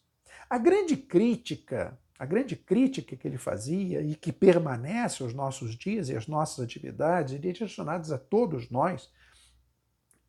A 0.49 0.57
grande 0.57 0.95
crítica, 0.95 1.99
a 2.17 2.25
grande 2.25 2.55
crítica 2.55 3.15
que 3.15 3.27
ele 3.27 3.37
fazia 3.37 4.01
e 4.01 4.15
que 4.15 4.31
permanece 4.31 5.21
aos 5.21 5.33
nossos 5.33 5.75
dias 5.75 6.09
e 6.09 6.15
às 6.15 6.27
nossas 6.27 6.63
atividades, 6.63 7.39
direcionadas 7.39 8.11
a 8.11 8.17
todos 8.17 8.69
nós, 8.69 9.11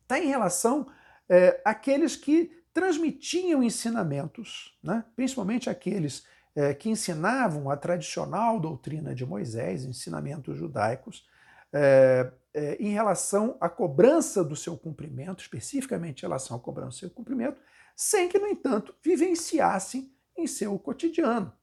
está 0.01 0.19
em 0.19 0.27
relação 0.27 0.87
é, 1.27 1.61
àqueles 1.65 2.15
que 2.15 2.51
transmitiam 2.73 3.63
ensinamentos, 3.63 4.77
né? 4.83 5.03
principalmente 5.15 5.69
aqueles 5.69 6.25
é, 6.55 6.73
que 6.73 6.89
ensinavam 6.89 7.69
a 7.69 7.77
tradicional 7.77 8.59
doutrina 8.59 9.13
de 9.13 9.25
Moisés, 9.25 9.83
ensinamentos 9.83 10.57
judaicos, 10.57 11.27
é, 11.71 12.31
é, 12.53 12.75
em 12.79 12.91
relação 12.91 13.57
à 13.61 13.69
cobrança 13.69 14.43
do 14.43 14.55
seu 14.55 14.77
cumprimento, 14.77 15.41
especificamente 15.41 16.19
em 16.19 16.21
relação 16.23 16.57
à 16.57 16.59
cobrança 16.59 16.89
do 16.89 16.99
seu 16.99 17.09
cumprimento, 17.09 17.59
sem 17.95 18.27
que, 18.27 18.39
no 18.39 18.47
entanto, 18.47 18.95
vivenciassem 19.03 20.11
em 20.35 20.47
seu 20.47 20.77
cotidiano, 20.79 21.53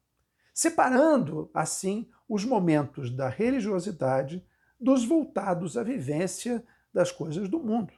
separando, 0.56 1.50
assim, 1.52 2.08
os 2.26 2.42
momentos 2.42 3.10
da 3.10 3.28
religiosidade 3.28 4.42
dos 4.80 5.04
voltados 5.04 5.76
à 5.76 5.82
vivência 5.82 6.64
das 6.94 7.12
coisas 7.12 7.46
do 7.46 7.60
mundo. 7.60 7.92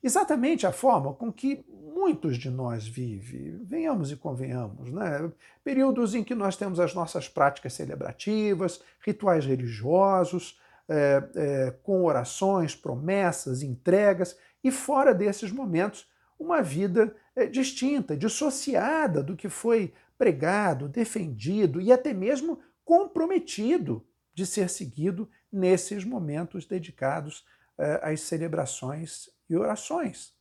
Exatamente 0.00 0.68
a 0.68 0.72
forma 0.72 1.12
com 1.12 1.32
que 1.32 1.64
muitos 1.68 2.38
de 2.38 2.48
nós 2.48 2.86
vivem, 2.86 3.58
venhamos 3.64 4.12
e 4.12 4.16
convenhamos, 4.16 4.92
né? 4.92 5.32
períodos 5.64 6.14
em 6.14 6.22
que 6.22 6.32
nós 6.32 6.54
temos 6.54 6.78
as 6.78 6.94
nossas 6.94 7.28
práticas 7.28 7.72
celebrativas, 7.72 8.80
rituais 9.04 9.44
religiosos, 9.44 10.60
é, 10.88 11.28
é, 11.34 11.70
com 11.82 12.04
orações, 12.04 12.76
promessas, 12.76 13.64
entregas, 13.64 14.38
e 14.62 14.70
fora 14.70 15.12
desses 15.12 15.50
momentos, 15.50 16.08
uma 16.38 16.62
vida 16.62 17.16
é, 17.34 17.46
distinta, 17.46 18.16
dissociada 18.16 19.24
do 19.24 19.34
que 19.34 19.48
foi 19.48 19.92
pregado, 20.18 20.88
defendido 20.88 21.80
e 21.80 21.92
até 21.92 22.12
mesmo 22.12 22.60
comprometido 22.84 24.06
de 24.34 24.44
ser 24.44 24.68
seguido 24.68 25.30
nesses 25.50 26.04
momentos 26.04 26.66
dedicados 26.66 27.46
é, 27.78 28.12
às 28.12 28.20
celebrações 28.22 29.30
e 29.48 29.56
orações. 29.56 30.36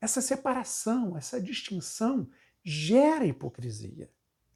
essa 0.00 0.20
separação, 0.20 1.16
essa 1.16 1.40
distinção 1.40 2.28
gera 2.62 3.24
hipocrisia. 3.24 4.10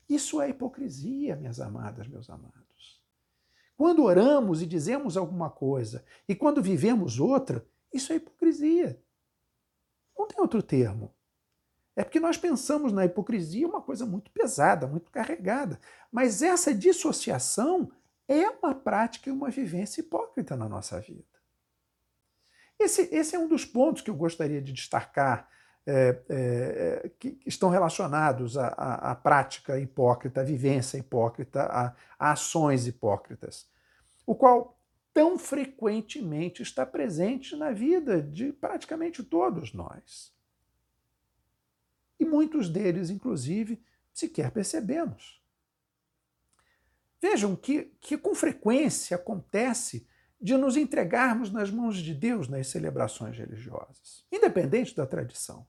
Isso 0.09 0.41
é 0.41 0.51
hipocrisia, 0.51 1.37
minhas 1.37 1.59
amadas, 1.59 2.07
meus 2.07 2.29
amados. 2.29 3.03
Quando 3.77 4.03
oramos 4.03 4.61
e 4.61 4.67
dizemos 4.67 5.17
alguma 5.17 5.49
coisa 5.49 6.05
e 6.29 6.35
quando 6.35 6.63
vivemos 6.63 7.19
outra, 7.19 7.67
isso 7.93 8.13
é 8.13 8.17
hipocrisia. 8.17 9.03
Não 10.19 10.27
tem 10.27 10.41
outro 10.41 10.63
termo. 10.63 11.15
É 11.99 12.05
porque 12.05 12.21
nós 12.21 12.37
pensamos 12.37 12.93
na 12.93 13.05
hipocrisia 13.05 13.67
uma 13.67 13.83
coisa 13.83 14.07
muito 14.07 14.31
pesada, 14.31 14.87
muito 14.87 15.11
carregada. 15.11 15.81
Mas 16.13 16.43
essa 16.43 16.73
dissociação 16.73 17.91
é 18.29 18.49
uma 18.49 18.73
prática 18.73 19.29
e 19.29 19.33
uma 19.33 19.51
vivência 19.51 20.01
hipócrita 20.01 20.57
na 20.57 20.69
nossa 20.69 21.01
vida. 21.01 21.25
Esse, 22.79 23.13
esse 23.13 23.35
é 23.35 23.39
um 23.41 23.49
dos 23.49 23.65
pontos 23.65 24.01
que 24.01 24.11
eu 24.11 24.15
gostaria 24.15 24.63
de 24.63 24.73
destacar, 24.73 25.49
é, 25.85 26.23
é, 26.29 27.11
que 27.19 27.37
estão 27.45 27.69
relacionados 27.69 28.57
à, 28.57 28.69
à, 28.69 29.11
à, 29.11 29.15
prática 29.17 29.81
hipócrita, 29.81 30.43
à 30.43 30.45
vivência 30.45 30.99
hipócrita, 30.99 31.63
a, 31.65 31.97
a 32.17 32.31
ações 32.31 32.87
hipócritas, 32.87 33.69
o 34.25 34.37
qual 34.37 34.79
tão 35.13 35.37
frequentemente 35.37 36.63
está 36.63 36.87
presente 36.87 37.57
na 37.57 37.73
vida 37.73 38.23
de 38.23 38.53
praticamente 38.53 39.25
todos 39.25 39.73
nós. 39.73 40.38
E 42.19 42.25
muitos 42.25 42.69
deles, 42.69 43.11
inclusive, 43.11 43.83
sequer 44.13 44.51
percebemos. 44.51 45.41
Vejam 47.21 47.57
que, 47.57 47.93
que 48.01 48.17
com 48.17 48.35
frequência 48.35 49.17
acontece 49.17 50.07
de 50.41 50.57
nos 50.57 50.77
entregarmos 50.77 51.51
nas 51.51 51.71
mãos 51.71 51.97
de 51.99 52.15
Deus 52.15 52.49
nas 52.49 52.69
celebrações 52.69 53.37
religiosas, 53.37 54.25
independente 54.31 54.95
da 54.95 55.05
tradição. 55.05 55.67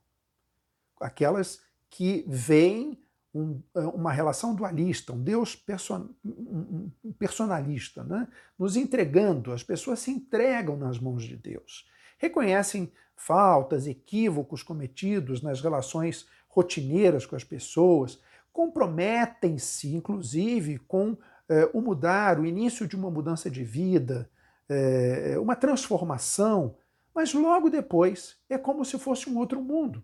Aquelas 0.99 1.61
que 1.89 2.23
veem 2.27 3.01
um, 3.33 3.61
uma 3.73 4.11
relação 4.11 4.53
dualista, 4.53 5.13
um 5.13 5.23
Deus 5.23 5.55
person, 5.55 6.09
um 6.23 7.13
personalista, 7.17 8.03
né? 8.03 8.27
nos 8.57 8.75
entregando, 8.75 9.51
as 9.51 9.63
pessoas 9.63 9.99
se 9.99 10.11
entregam 10.11 10.77
nas 10.77 10.99
mãos 10.99 11.23
de 11.23 11.35
Deus. 11.35 11.87
Reconhecem 12.17 12.91
faltas, 13.15 13.87
equívocos 13.87 14.61
cometidos 14.61 15.41
nas 15.41 15.61
relações 15.61 16.27
rotineiras 16.49 17.25
com 17.25 17.35
as 17.35 17.43
pessoas, 17.43 18.19
comprometem-se, 18.51 19.95
inclusive, 19.95 20.79
com 20.79 21.15
eh, 21.47 21.69
o 21.73 21.79
mudar, 21.79 22.39
o 22.39 22.45
início 22.45 22.87
de 22.87 22.95
uma 22.95 23.09
mudança 23.09 23.49
de 23.49 23.63
vida, 23.63 24.29
eh, 24.67 25.37
uma 25.39 25.55
transformação, 25.55 26.75
mas 27.13 27.33
logo 27.33 27.69
depois 27.69 28.37
é 28.49 28.57
como 28.57 28.83
se 28.83 28.99
fosse 28.99 29.29
um 29.29 29.37
outro 29.37 29.61
mundo. 29.61 30.03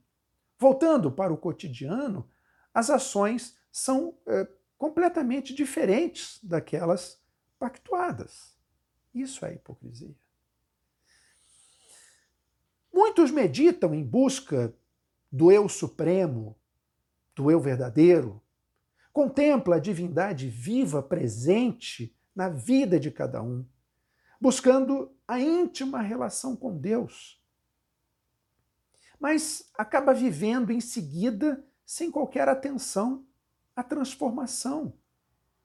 Voltando 0.57 1.11
para 1.11 1.33
o 1.33 1.37
cotidiano, 1.37 2.29
as 2.73 2.89
ações 2.89 3.57
são 3.71 4.15
eh, 4.27 4.47
completamente 4.77 5.53
diferentes 5.53 6.39
daquelas 6.43 7.19
pactuadas. 7.59 8.55
Isso 9.13 9.45
é 9.45 9.53
hipocrisia. 9.53 10.15
Muitos 12.93 13.31
meditam 13.31 13.93
em 13.93 14.03
busca 14.03 14.73
do 15.35 15.51
eu 15.51 15.67
supremo, 15.67 16.57
do 17.35 17.51
eu 17.51 17.59
verdadeiro, 17.59 18.41
contempla 19.11 19.75
a 19.75 19.79
divindade 19.79 20.47
viva, 20.47 21.03
presente 21.03 22.15
na 22.33 22.47
vida 22.47 22.97
de 22.97 23.11
cada 23.11 23.43
um, 23.43 23.67
buscando 24.39 25.13
a 25.27 25.37
íntima 25.37 26.01
relação 26.01 26.55
com 26.55 26.77
Deus. 26.77 27.43
Mas 29.19 29.69
acaba 29.77 30.13
vivendo 30.13 30.71
em 30.71 30.79
seguida 30.79 31.67
sem 31.85 32.09
qualquer 32.09 32.47
atenção 32.47 33.27
à 33.75 33.83
transformação. 33.83 34.97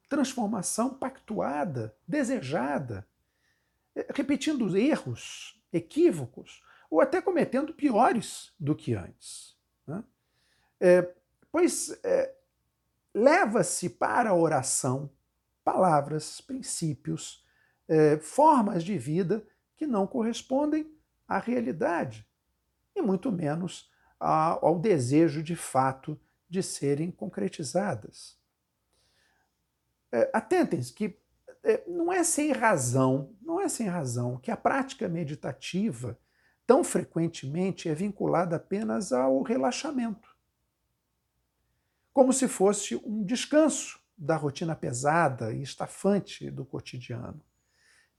Transformação 0.08 0.94
pactuada, 0.94 1.96
desejada, 2.08 3.06
repetindo 4.12 4.76
erros, 4.76 5.62
equívocos, 5.72 6.60
ou 6.90 7.00
até 7.00 7.22
cometendo 7.22 7.72
piores 7.72 8.52
do 8.58 8.74
que 8.74 8.94
antes. 8.94 9.59
É, 10.80 11.14
pois 11.52 11.90
é, 12.02 12.34
leva-se 13.14 13.90
para 13.90 14.30
a 14.30 14.34
oração 14.34 15.10
palavras, 15.62 16.40
princípios, 16.40 17.44
é, 17.86 18.18
formas 18.18 18.82
de 18.82 18.96
vida 18.96 19.46
que 19.76 19.86
não 19.86 20.06
correspondem 20.06 20.90
à 21.28 21.38
realidade, 21.38 22.26
e 22.94 23.02
muito 23.02 23.30
menos 23.30 23.90
ao 24.18 24.78
desejo 24.78 25.42
de 25.42 25.56
fato 25.56 26.20
de 26.48 26.62
serem 26.62 27.10
concretizadas. 27.10 28.38
É, 30.12 30.30
Atentem-se 30.32 30.92
que 30.92 31.18
é, 31.62 31.82
não 31.86 32.12
é 32.12 32.24
sem 32.24 32.52
razão, 32.52 33.34
não 33.40 33.60
é 33.60 33.68
sem 33.68 33.86
razão 33.86 34.38
que 34.38 34.50
a 34.50 34.56
prática 34.56 35.08
meditativa 35.08 36.18
tão 36.66 36.84
frequentemente 36.84 37.88
é 37.88 37.94
vinculada 37.94 38.56
apenas 38.56 39.12
ao 39.12 39.42
relaxamento. 39.42 40.29
Como 42.12 42.32
se 42.32 42.48
fosse 42.48 42.96
um 42.96 43.24
descanso 43.24 44.00
da 44.16 44.36
rotina 44.36 44.76
pesada 44.76 45.52
e 45.52 45.62
estafante 45.62 46.50
do 46.50 46.64
cotidiano, 46.64 47.42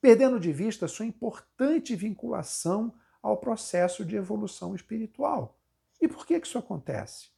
perdendo 0.01 0.39
de 0.39 0.51
vista 0.51 0.87
sua 0.87 1.05
importante 1.05 1.95
vinculação 1.95 2.93
ao 3.21 3.37
processo 3.37 4.03
de 4.03 4.15
evolução 4.15 4.73
espiritual. 4.73 5.59
E 6.01 6.07
por 6.07 6.25
que 6.25 6.35
isso 6.37 6.57
acontece? 6.57 7.29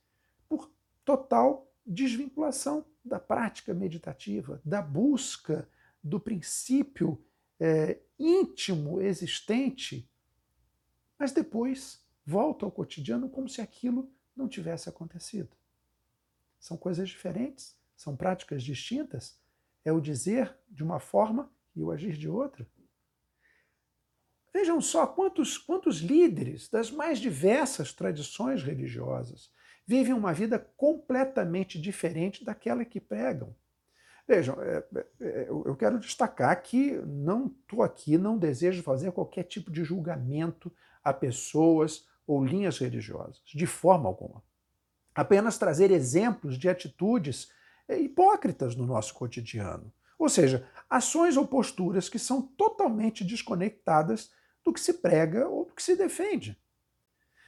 Por 0.47 0.71
total 1.03 1.69
desvinculação 1.85 2.85
da 3.03 3.19
prática 3.19 3.73
meditativa, 3.73 4.61
da 4.63 4.81
busca 4.81 5.67
do 6.01 6.19
princípio 6.19 7.21
é, 7.59 7.99
íntimo 8.17 9.01
existente 9.01 10.09
mas 11.23 11.31
depois 11.31 12.05
volta 12.25 12.65
ao 12.65 12.71
cotidiano 12.71 13.29
como 13.29 13.47
se 13.47 13.61
aquilo 13.61 14.11
não 14.35 14.47
tivesse 14.47 14.89
acontecido. 14.89 15.55
São 16.63 16.77
coisas 16.77 17.09
diferentes, 17.09 17.75
são 17.93 18.15
práticas 18.15 18.63
distintas. 18.63 19.37
É 19.83 19.91
o 19.91 19.99
dizer 19.99 20.57
de 20.69 20.81
uma 20.81 20.97
forma 20.97 21.51
e 21.75 21.83
o 21.83 21.91
agir 21.91 22.13
de 22.13 22.29
outra. 22.29 22.65
Vejam 24.53 24.79
só 24.79 25.05
quantos, 25.05 25.57
quantos 25.57 25.97
líderes 25.97 26.69
das 26.69 26.89
mais 26.89 27.19
diversas 27.19 27.91
tradições 27.91 28.63
religiosas 28.63 29.51
vivem 29.85 30.13
uma 30.13 30.31
vida 30.31 30.57
completamente 30.57 31.77
diferente 31.81 32.45
daquela 32.45 32.85
que 32.85 33.01
pregam. 33.01 33.53
Vejam, 34.25 34.55
é, 34.61 34.85
é, 34.95 35.05
é 35.19 35.49
eu 35.49 35.75
quero 35.75 35.99
destacar 35.99 36.63
que 36.63 36.93
não 37.05 37.47
estou 37.47 37.83
aqui, 37.83 38.17
não 38.17 38.37
desejo 38.37 38.81
fazer 38.83 39.11
qualquer 39.11 39.43
tipo 39.43 39.69
de 39.69 39.83
julgamento 39.83 40.71
a 41.03 41.11
pessoas 41.11 42.07
ou 42.25 42.41
linhas 42.41 42.79
religiosas, 42.79 43.41
de 43.47 43.67
forma 43.67 44.07
alguma. 44.07 44.41
Apenas 45.15 45.57
trazer 45.57 45.91
exemplos 45.91 46.57
de 46.57 46.69
atitudes 46.69 47.51
eh, 47.87 47.99
hipócritas 47.99 48.75
no 48.75 48.85
nosso 48.85 49.13
cotidiano. 49.13 49.91
Ou 50.17 50.29
seja, 50.29 50.67
ações 50.89 51.37
ou 51.37 51.45
posturas 51.47 52.09
que 52.09 52.19
são 52.19 52.41
totalmente 52.41 53.23
desconectadas 53.23 54.31
do 54.63 54.71
que 54.71 54.79
se 54.79 54.93
prega 54.93 55.47
ou 55.47 55.65
do 55.65 55.73
que 55.73 55.83
se 55.83 55.95
defende. 55.95 56.57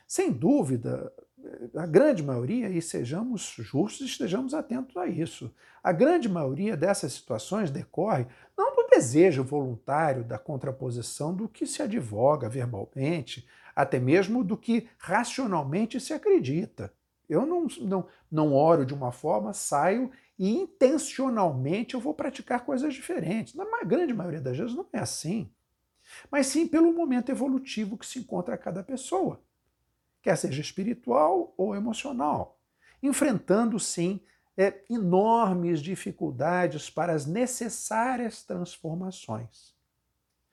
Sem 0.07 0.31
dúvida, 0.31 1.11
eh, 1.43 1.79
a 1.79 1.85
grande 1.85 2.21
maioria, 2.21 2.69
e 2.69 2.81
sejamos 2.81 3.55
justos 3.59 4.01
e 4.01 4.09
estejamos 4.09 4.53
atentos 4.53 4.95
a 4.97 5.07
isso, 5.07 5.53
a 5.83 5.91
grande 5.91 6.27
maioria 6.29 6.75
dessas 6.75 7.13
situações 7.13 7.71
decorre 7.71 8.27
não 8.57 8.75
desejo 8.95 9.43
voluntário 9.43 10.23
da 10.23 10.39
contraposição 10.39 11.33
do 11.35 11.49
que 11.49 11.65
se 11.65 11.81
advoga 11.81 12.47
verbalmente, 12.47 13.45
até 13.75 13.99
mesmo 13.99 14.43
do 14.43 14.55
que 14.55 14.87
racionalmente 14.97 15.99
se 15.99 16.13
acredita. 16.13 16.93
Eu 17.29 17.45
não, 17.45 17.67
não, 17.81 18.07
não 18.31 18.53
oro 18.53 18.85
de 18.85 18.93
uma 18.93 19.11
forma, 19.11 19.53
saio 19.53 20.11
e 20.37 20.49
intencionalmente 20.49 21.93
eu 21.93 21.99
vou 21.99 22.13
praticar 22.13 22.65
coisas 22.65 22.93
diferentes. 22.93 23.53
Na 23.53 23.65
grande 23.83 24.13
maioria 24.13 24.41
das 24.41 24.57
vezes 24.57 24.75
não 24.75 24.85
é 24.91 24.99
assim. 24.99 25.49
Mas 26.29 26.47
sim 26.47 26.67
pelo 26.67 26.93
momento 26.93 27.31
evolutivo 27.31 27.97
que 27.97 28.05
se 28.05 28.19
encontra 28.19 28.57
cada 28.57 28.83
pessoa, 28.83 29.41
quer 30.21 30.37
seja 30.37 30.61
espiritual 30.61 31.53
ou 31.57 31.75
emocional, 31.75 32.59
enfrentando 33.01 33.79
sim 33.79 34.19
é, 34.57 34.83
enormes 34.89 35.81
dificuldades 35.81 36.89
para 36.89 37.13
as 37.13 37.25
necessárias 37.25 38.43
transformações. 38.43 39.75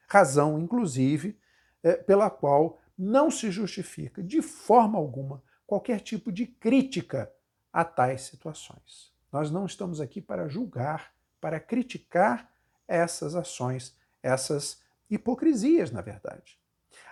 Razão, 0.08 0.58
inclusive, 0.58 1.38
é, 1.82 1.94
pela 1.94 2.28
qual 2.28 2.78
não 2.98 3.30
se 3.30 3.50
justifica 3.50 4.22
de 4.22 4.42
forma 4.42 4.98
alguma 4.98 5.42
qualquer 5.72 6.00
tipo 6.00 6.30
de 6.30 6.44
crítica 6.44 7.32
a 7.72 7.82
tais 7.82 8.20
situações. 8.20 9.11
Nós 9.32 9.50
não 9.50 9.64
estamos 9.64 10.02
aqui 10.02 10.20
para 10.20 10.46
julgar, 10.46 11.14
para 11.40 11.58
criticar 11.58 12.52
essas 12.87 13.35
ações, 13.35 13.96
essas 14.22 14.82
hipocrisias, 15.08 15.90
na 15.90 16.02
verdade. 16.02 16.58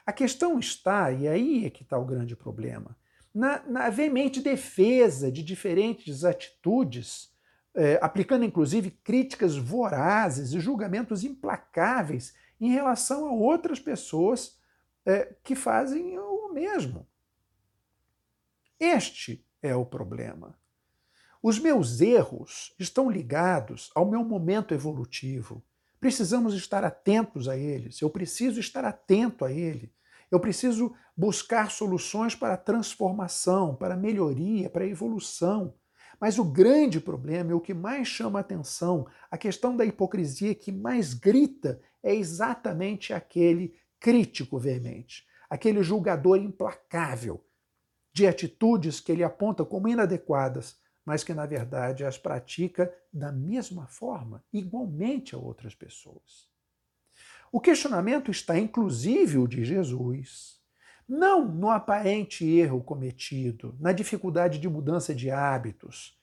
A 0.04 0.12
questão 0.12 0.58
está, 0.58 1.10
e 1.10 1.26
aí 1.26 1.64
é 1.64 1.70
que 1.70 1.82
está 1.82 1.96
o 1.96 2.04
grande 2.04 2.36
problema, 2.36 2.94
na, 3.34 3.62
na 3.66 3.88
veemente 3.88 4.42
defesa 4.42 5.32
de 5.32 5.42
diferentes 5.42 6.22
atitudes, 6.22 7.32
é, 7.74 7.98
aplicando 8.02 8.44
inclusive 8.44 8.90
críticas 8.90 9.56
vorazes 9.56 10.52
e 10.52 10.60
julgamentos 10.60 11.24
implacáveis 11.24 12.34
em 12.60 12.68
relação 12.68 13.26
a 13.26 13.32
outras 13.32 13.80
pessoas 13.80 14.58
é, 15.06 15.34
que 15.42 15.54
fazem 15.54 16.18
o 16.18 16.52
mesmo. 16.52 17.08
Este 18.80 19.46
é 19.60 19.76
o 19.76 19.84
problema. 19.84 20.58
Os 21.42 21.58
meus 21.58 22.00
erros 22.00 22.74
estão 22.78 23.10
ligados 23.10 23.90
ao 23.94 24.10
meu 24.10 24.24
momento 24.24 24.72
evolutivo. 24.72 25.62
Precisamos 26.00 26.54
estar 26.54 26.82
atentos 26.82 27.46
a 27.46 27.58
eles. 27.58 28.00
Eu 28.00 28.08
preciso 28.08 28.58
estar 28.58 28.86
atento 28.86 29.44
a 29.44 29.52
ele. 29.52 29.92
Eu 30.30 30.40
preciso 30.40 30.94
buscar 31.14 31.70
soluções 31.70 32.34
para 32.34 32.56
transformação, 32.56 33.76
para 33.76 33.98
melhoria, 33.98 34.70
para 34.70 34.86
evolução. 34.86 35.74
Mas 36.18 36.38
o 36.38 36.44
grande 36.44 36.98
problema, 37.00 37.54
o 37.54 37.60
que 37.60 37.74
mais 37.74 38.08
chama 38.08 38.38
a 38.38 38.40
atenção, 38.40 39.06
a 39.30 39.36
questão 39.36 39.76
da 39.76 39.84
hipocrisia 39.84 40.54
que 40.54 40.72
mais 40.72 41.12
grita, 41.12 41.82
é 42.02 42.14
exatamente 42.14 43.12
aquele 43.12 43.74
crítico 43.98 44.58
veemente, 44.58 45.26
aquele 45.50 45.82
julgador 45.82 46.38
implacável 46.38 47.44
de 48.12 48.26
atitudes 48.26 49.00
que 49.00 49.12
ele 49.12 49.24
aponta 49.24 49.64
como 49.64 49.88
inadequadas, 49.88 50.78
mas 51.04 51.24
que 51.24 51.34
na 51.34 51.46
verdade 51.46 52.04
as 52.04 52.18
pratica 52.18 52.92
da 53.12 53.32
mesma 53.32 53.86
forma, 53.86 54.44
igualmente 54.52 55.34
a 55.34 55.38
outras 55.38 55.74
pessoas. 55.74 56.48
O 57.52 57.60
questionamento 57.60 58.30
está, 58.30 58.58
inclusive, 58.58 59.38
o 59.38 59.48
de 59.48 59.64
Jesus, 59.64 60.60
não 61.08 61.44
no 61.48 61.68
aparente 61.68 62.48
erro 62.48 62.80
cometido, 62.80 63.74
na 63.80 63.90
dificuldade 63.90 64.60
de 64.60 64.68
mudança 64.68 65.12
de 65.12 65.30
hábitos, 65.30 66.16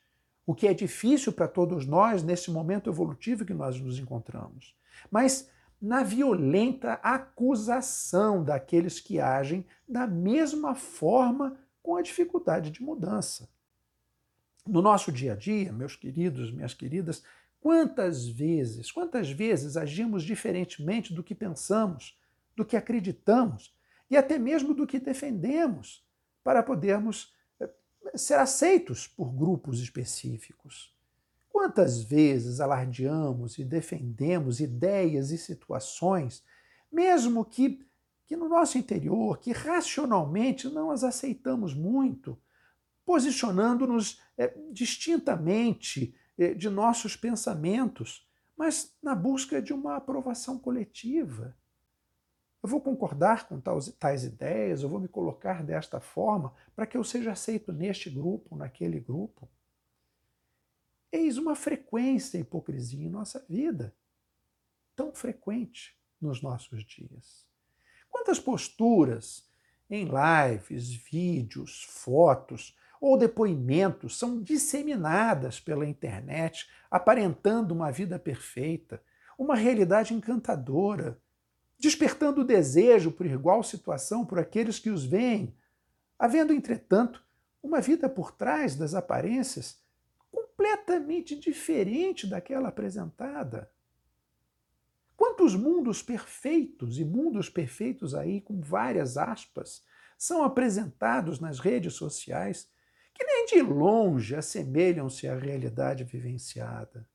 o 0.46 0.54
que 0.54 0.66
é 0.66 0.72
difícil 0.72 1.30
para 1.30 1.46
todos 1.46 1.84
nós 1.84 2.22
nesse 2.22 2.50
momento 2.50 2.88
evolutivo 2.88 3.44
que 3.44 3.52
nós 3.52 3.78
nos 3.78 3.98
encontramos, 3.98 4.74
mas 5.10 5.50
na 5.80 6.02
violenta 6.02 6.94
acusação 7.02 8.42
daqueles 8.42 8.98
que 8.98 9.20
agem 9.20 9.66
da 9.86 10.06
mesma 10.06 10.74
forma 10.74 11.58
com 11.88 11.96
a 11.96 12.02
dificuldade 12.02 12.70
de 12.70 12.82
mudança. 12.82 13.48
No 14.66 14.82
nosso 14.82 15.10
dia 15.10 15.32
a 15.32 15.36
dia, 15.36 15.72
meus 15.72 15.96
queridos, 15.96 16.52
minhas 16.52 16.74
queridas, 16.74 17.22
Quantas 17.60 18.28
vezes, 18.28 18.90
quantas 18.92 19.30
vezes 19.30 19.76
agimos 19.76 20.22
diferentemente 20.22 21.12
do 21.12 21.24
que 21.24 21.34
pensamos, 21.34 22.16
do 22.56 22.64
que 22.64 22.76
acreditamos 22.76 23.74
e 24.08 24.16
até 24.16 24.38
mesmo 24.38 24.72
do 24.74 24.86
que 24.86 25.00
defendemos 25.00 26.06
para 26.44 26.62
podermos 26.62 27.34
eh, 27.60 27.68
ser 28.14 28.38
aceitos 28.38 29.08
por 29.08 29.32
grupos 29.32 29.80
específicos? 29.80 30.94
Quantas 31.50 32.02
vezes 32.02 32.60
alardeamos 32.60 33.58
e 33.58 33.64
defendemos 33.64 34.60
ideias 34.60 35.32
e 35.32 35.38
situações, 35.38 36.44
mesmo 36.92 37.44
que, 37.44 37.84
que 38.28 38.36
no 38.36 38.46
nosso 38.46 38.76
interior, 38.76 39.38
que 39.38 39.52
racionalmente 39.52 40.68
não 40.68 40.90
as 40.90 41.02
aceitamos 41.02 41.72
muito, 41.72 42.38
posicionando-nos 43.02 44.20
é, 44.36 44.54
distintamente 44.70 46.14
eh, 46.36 46.52
de 46.52 46.68
nossos 46.68 47.16
pensamentos, 47.16 48.28
mas 48.54 48.94
na 49.02 49.14
busca 49.14 49.62
de 49.62 49.72
uma 49.72 49.96
aprovação 49.96 50.58
coletiva. 50.58 51.56
Eu 52.62 52.68
vou 52.68 52.82
concordar 52.82 53.48
com 53.48 53.58
tais, 53.58 53.88
tais 53.98 54.24
ideias, 54.24 54.82
eu 54.82 54.90
vou 54.90 55.00
me 55.00 55.08
colocar 55.08 55.64
desta 55.64 55.98
forma 55.98 56.54
para 56.76 56.86
que 56.86 56.98
eu 56.98 57.04
seja 57.04 57.32
aceito 57.32 57.72
neste 57.72 58.10
grupo, 58.10 58.54
naquele 58.54 59.00
grupo. 59.00 59.48
Eis 61.10 61.38
uma 61.38 61.56
frequência 61.56 62.36
hipocrisia 62.36 63.06
em 63.06 63.08
nossa 63.08 63.42
vida, 63.48 63.96
tão 64.94 65.14
frequente 65.14 65.98
nos 66.20 66.42
nossos 66.42 66.84
dias. 66.84 67.47
Quantas 68.10 68.38
posturas 68.38 69.48
em 69.90 70.04
lives, 70.06 70.92
vídeos, 70.92 71.86
fotos, 71.88 72.76
ou 73.00 73.16
depoimentos 73.16 74.18
são 74.18 74.42
disseminadas 74.42 75.60
pela 75.60 75.86
internet, 75.86 76.68
aparentando 76.90 77.72
uma 77.74 77.90
vida 77.90 78.18
perfeita, 78.18 79.02
uma 79.38 79.54
realidade 79.54 80.12
encantadora, 80.12 81.18
despertando 81.78 82.44
desejo 82.44 83.12
por 83.12 83.24
igual 83.24 83.62
situação 83.62 84.26
por 84.26 84.38
aqueles 84.38 84.78
que 84.78 84.90
os 84.90 85.04
veem, 85.04 85.54
havendo, 86.18 86.52
entretanto, 86.52 87.22
uma 87.62 87.80
vida 87.80 88.08
por 88.08 88.32
trás 88.32 88.74
das 88.74 88.94
aparências 88.94 89.80
completamente 90.30 91.38
diferente 91.38 92.26
daquela 92.26 92.68
apresentada. 92.68 93.70
Quantos 95.38 95.54
mundos 95.54 96.02
perfeitos 96.02 96.98
e 96.98 97.04
mundos 97.04 97.48
perfeitos 97.48 98.12
aí 98.12 98.40
com 98.40 98.60
várias 98.60 99.16
aspas 99.16 99.84
são 100.18 100.42
apresentados 100.42 101.38
nas 101.38 101.60
redes 101.60 101.94
sociais 101.94 102.68
que 103.14 103.24
nem 103.24 103.46
de 103.46 103.62
longe 103.62 104.34
assemelham-se 104.34 105.28
à 105.28 105.38
realidade 105.38 106.02
vivenciada. 106.02 107.08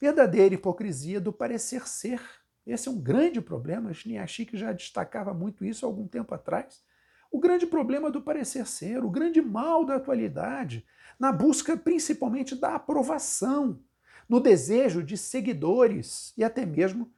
Verdadeira 0.00 0.54
hipocrisia 0.54 1.20
do 1.20 1.32
parecer 1.32 1.88
ser. 1.88 2.22
Esse 2.64 2.86
é 2.88 2.92
um 2.92 3.00
grande 3.00 3.40
problema. 3.40 3.92
Shiniachik 3.92 4.56
já 4.56 4.70
destacava 4.72 5.34
muito 5.34 5.64
isso 5.64 5.84
algum 5.84 6.06
tempo 6.06 6.32
atrás. 6.32 6.80
O 7.28 7.40
grande 7.40 7.66
problema 7.66 8.08
do 8.08 8.22
parecer 8.22 8.68
ser, 8.68 9.04
o 9.04 9.10
grande 9.10 9.42
mal 9.42 9.84
da 9.84 9.96
atualidade, 9.96 10.86
na 11.18 11.32
busca 11.32 11.76
principalmente 11.76 12.54
da 12.54 12.76
aprovação, 12.76 13.82
no 14.28 14.40
desejo 14.40 15.02
de 15.02 15.16
seguidores 15.16 16.34
e 16.36 16.44
até 16.44 16.66
mesmo, 16.66 17.10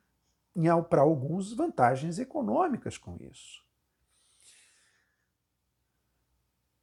para 0.89 1.01
alguns, 1.01 1.53
vantagens 1.53 2.19
econômicas 2.19 2.97
com 2.97 3.17
isso. 3.21 3.65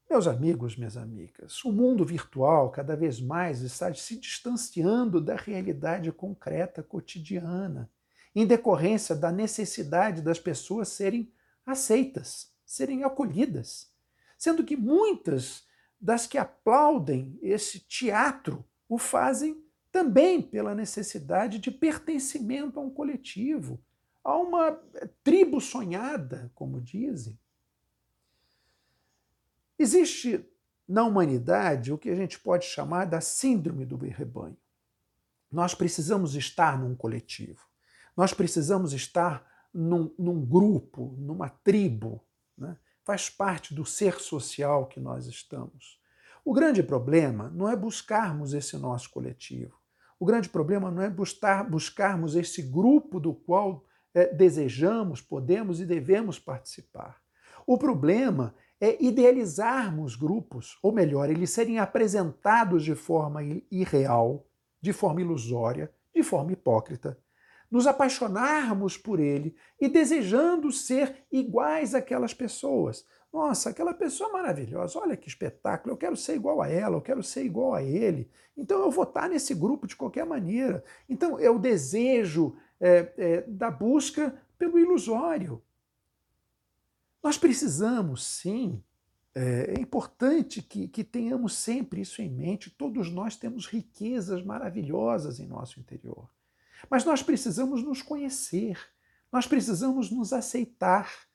Meus 0.09 0.25
amigos, 0.25 0.77
minhas 0.77 0.95
amigas, 0.95 1.63
o 1.65 1.71
mundo 1.71 2.05
virtual 2.05 2.71
cada 2.71 2.95
vez 2.95 3.19
mais 3.19 3.61
está 3.61 3.93
se 3.93 4.17
distanciando 4.17 5.19
da 5.19 5.35
realidade 5.35 6.11
concreta 6.13 6.81
cotidiana, 6.81 7.91
em 8.33 8.45
decorrência 8.45 9.13
da 9.13 9.31
necessidade 9.31 10.21
das 10.21 10.39
pessoas 10.39 10.87
serem 10.87 11.31
aceitas, 11.65 12.53
serem 12.65 13.03
acolhidas, 13.03 13.91
sendo 14.37 14.63
que 14.63 14.77
muitas 14.77 15.65
das 15.99 16.25
que 16.25 16.37
aplaudem 16.37 17.37
esse 17.41 17.79
teatro 17.79 18.63
o 18.87 18.97
fazem 18.97 19.61
também 19.97 20.39
pela 20.39 20.75
necessidade 20.75 21.57
de 21.57 21.71
pertencimento 21.71 22.79
a 22.79 22.83
um 22.83 22.89
coletivo, 22.89 23.81
a 24.23 24.37
uma 24.37 24.79
tribo 25.23 25.59
sonhada, 25.59 26.51
como 26.53 26.79
dizem. 26.79 27.35
Existe 29.79 30.47
na 30.87 31.03
humanidade 31.03 31.91
o 31.91 31.97
que 31.97 32.11
a 32.11 32.15
gente 32.15 32.39
pode 32.39 32.65
chamar 32.65 33.05
da 33.05 33.19
síndrome 33.19 33.87
do 33.87 33.97
rebanho. 33.97 34.55
Nós 35.51 35.73
precisamos 35.73 36.35
estar 36.35 36.77
num 36.77 36.93
coletivo, 36.93 37.65
nós 38.15 38.35
precisamos 38.35 38.93
estar 38.93 39.67
num, 39.73 40.13
num 40.15 40.45
grupo, 40.45 41.15
numa 41.17 41.49
tribo. 41.49 42.23
Né? 42.55 42.77
Faz 43.03 43.31
parte 43.31 43.73
do 43.73 43.83
ser 43.83 44.19
social 44.19 44.85
que 44.85 44.99
nós 44.99 45.25
estamos. 45.25 45.99
O 46.45 46.53
grande 46.53 46.83
problema 46.83 47.49
não 47.49 47.67
é 47.67 47.75
buscarmos 47.75 48.53
esse 48.53 48.77
nosso 48.77 49.09
coletivo. 49.09 49.76
O 50.19 50.25
grande 50.25 50.49
problema 50.49 50.89
não 50.89 51.01
é 51.01 51.09
buscar, 51.09 51.69
buscarmos 51.69 52.35
esse 52.35 52.61
grupo 52.61 53.19
do 53.19 53.33
qual 53.33 53.85
é, 54.13 54.33
desejamos, 54.33 55.21
podemos 55.21 55.79
e 55.79 55.85
devemos 55.85 56.39
participar. 56.39 57.21
O 57.65 57.77
problema 57.77 58.55
é 58.79 59.03
idealizarmos 59.03 60.15
grupos, 60.15 60.77
ou 60.81 60.91
melhor, 60.91 61.29
eles 61.29 61.49
serem 61.49 61.79
apresentados 61.79 62.83
de 62.83 62.95
forma 62.95 63.41
irreal, 63.71 64.47
de 64.81 64.93
forma 64.93 65.21
ilusória, 65.21 65.91
de 66.13 66.23
forma 66.23 66.51
hipócrita, 66.51 67.17
nos 67.69 67.85
apaixonarmos 67.85 68.97
por 68.97 69.19
ele 69.19 69.55
e 69.79 69.87
desejando 69.87 70.71
ser 70.71 71.25
iguais 71.31 71.93
àquelas 71.93 72.33
pessoas. 72.33 73.05
Nossa, 73.31 73.69
aquela 73.69 73.93
pessoa 73.93 74.31
maravilhosa, 74.31 74.97
olha 74.99 75.17
que 75.17 75.27
espetáculo, 75.27 75.93
eu 75.93 75.97
quero 75.97 76.15
ser 76.15 76.35
igual 76.35 76.61
a 76.61 76.69
ela, 76.69 76.95
eu 76.95 77.01
quero 77.01 77.21
ser 77.21 77.43
igual 77.45 77.73
a 77.73 77.83
ele. 77.83 78.29
Então 78.55 78.79
eu 78.79 78.89
vou 78.89 79.03
estar 79.03 79.29
nesse 79.29 79.53
grupo 79.53 79.85
de 79.85 79.95
qualquer 79.95 80.25
maneira. 80.25 80.83
Então 81.07 81.37
é 81.37 81.49
o 81.49 81.59
desejo 81.59 82.55
é, 82.79 83.13
é, 83.17 83.41
da 83.41 83.69
busca 83.69 84.41
pelo 84.57 84.79
ilusório. 84.79 85.61
Nós 87.21 87.37
precisamos, 87.37 88.25
sim, 88.25 88.81
é, 89.35 89.75
é 89.77 89.79
importante 89.79 90.61
que, 90.61 90.87
que 90.87 91.03
tenhamos 91.03 91.53
sempre 91.53 92.01
isso 92.01 92.21
em 92.21 92.29
mente. 92.29 92.71
Todos 92.71 93.11
nós 93.11 93.35
temos 93.35 93.67
riquezas 93.67 94.43
maravilhosas 94.43 95.39
em 95.39 95.45
nosso 95.45 95.79
interior. 95.79 96.27
Mas 96.89 97.03
nós 97.03 97.21
precisamos 97.21 97.83
nos 97.83 98.01
conhecer, 98.01 98.79
nós 99.31 99.45
precisamos 99.45 100.09
nos 100.09 100.33
aceitar, 100.33 101.26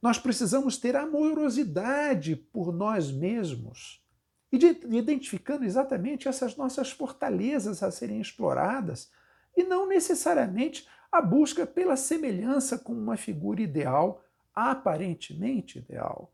Nós 0.00 0.18
precisamos 0.18 0.76
ter 0.76 0.94
amorosidade 0.94 2.36
por 2.36 2.72
nós 2.72 3.10
mesmos 3.10 4.04
e 4.52 4.58
de, 4.58 4.66
identificando 4.96 5.64
exatamente 5.64 6.28
essas 6.28 6.56
nossas 6.56 6.90
fortalezas 6.90 7.82
a 7.82 7.90
serem 7.90 8.20
exploradas 8.20 9.10
e 9.56 9.64
não 9.64 9.88
necessariamente 9.88 10.86
a 11.10 11.20
busca 11.20 11.66
pela 11.66 11.96
semelhança 11.96 12.78
com 12.78 12.92
uma 12.92 13.16
figura 13.16 13.62
ideal, 13.62 14.22
aparentemente 14.54 15.78
ideal. 15.78 16.32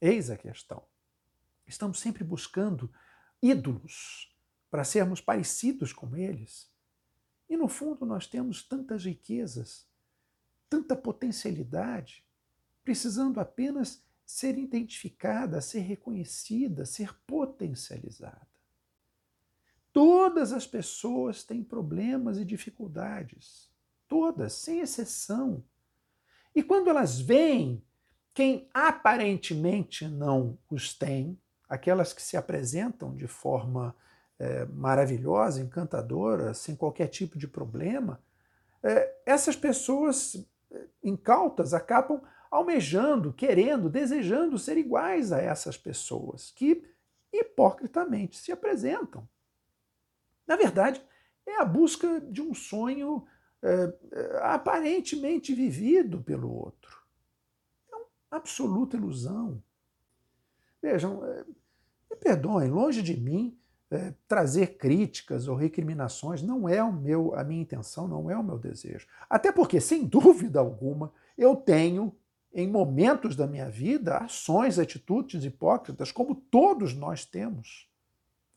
Eis 0.00 0.30
a 0.30 0.36
questão. 0.36 0.82
Estamos 1.66 2.00
sempre 2.00 2.24
buscando 2.24 2.92
ídolos 3.42 4.34
para 4.70 4.84
sermos 4.84 5.20
parecidos 5.20 5.92
com 5.92 6.16
eles. 6.16 6.70
E 7.48 7.56
no 7.56 7.68
fundo 7.68 8.06
nós 8.06 8.26
temos 8.26 8.62
tantas 8.62 9.04
riquezas, 9.04 9.86
tanta 10.68 10.94
potencialidade, 10.94 12.24
precisando 12.84 13.40
apenas 13.40 14.02
ser 14.24 14.58
identificada, 14.58 15.60
ser 15.60 15.80
reconhecida, 15.80 16.84
ser 16.84 17.12
potencializada. 17.26 18.46
Todas 19.92 20.52
as 20.52 20.66
pessoas 20.66 21.42
têm 21.42 21.64
problemas 21.64 22.38
e 22.38 22.44
dificuldades, 22.44 23.68
todas, 24.06 24.52
sem 24.52 24.80
exceção. 24.80 25.64
E 26.54 26.62
quando 26.62 26.88
elas 26.88 27.18
veem 27.18 27.82
quem 28.32 28.68
aparentemente 28.72 30.06
não 30.06 30.56
os 30.70 30.94
tem, 30.94 31.38
aquelas 31.68 32.12
que 32.12 32.22
se 32.22 32.36
apresentam 32.36 33.14
de 33.14 33.26
forma 33.26 33.94
é, 34.38 34.64
maravilhosa, 34.66 35.60
encantadora, 35.60 36.54
sem 36.54 36.74
qualquer 36.74 37.08
tipo 37.08 37.36
de 37.36 37.48
problema, 37.48 38.20
é, 38.82 39.12
essas 39.26 39.56
pessoas 39.56 40.36
é, 40.70 40.86
incautas 41.02 41.74
acabam 41.74 42.22
almejando, 42.50 43.32
querendo, 43.32 43.88
desejando 43.88 44.58
ser 44.58 44.76
iguais 44.76 45.32
a 45.32 45.38
essas 45.38 45.76
pessoas 45.76 46.50
que 46.50 46.82
hipocritamente 47.32 48.36
se 48.36 48.50
apresentam. 48.50 49.28
Na 50.46 50.56
verdade, 50.56 51.00
é 51.46 51.60
a 51.60 51.64
busca 51.64 52.20
de 52.20 52.42
um 52.42 52.52
sonho 52.52 53.24
é, 53.62 53.94
aparentemente 54.42 55.54
vivido 55.54 56.20
pelo 56.22 56.52
outro. 56.52 57.00
É 57.92 57.96
uma 57.96 58.06
absoluta 58.32 58.96
ilusão. 58.96 59.62
Vejam, 60.82 61.24
é, 61.24 61.44
me 62.10 62.16
perdoem, 62.16 62.70
longe 62.70 63.02
de 63.02 63.16
mim 63.16 63.56
é, 63.90 64.14
trazer 64.26 64.78
críticas 64.78 65.48
ou 65.48 65.56
recriminações 65.56 66.42
não 66.42 66.68
é 66.68 66.82
o 66.82 66.92
meu, 66.92 67.34
a 67.34 67.42
minha 67.42 67.62
intenção, 67.62 68.06
não 68.06 68.30
é 68.30 68.36
o 68.36 68.42
meu 68.42 68.58
desejo. 68.58 69.06
Até 69.28 69.52
porque, 69.52 69.80
sem 69.80 70.04
dúvida 70.06 70.60
alguma, 70.60 71.12
eu 71.36 71.56
tenho 71.56 72.14
em 72.52 72.68
momentos 72.68 73.36
da 73.36 73.46
minha 73.46 73.70
vida 73.70 74.18
ações, 74.18 74.78
atitudes 74.78 75.44
hipócritas, 75.44 76.10
como 76.10 76.34
todos 76.34 76.94
nós 76.94 77.24
temos. 77.24 77.88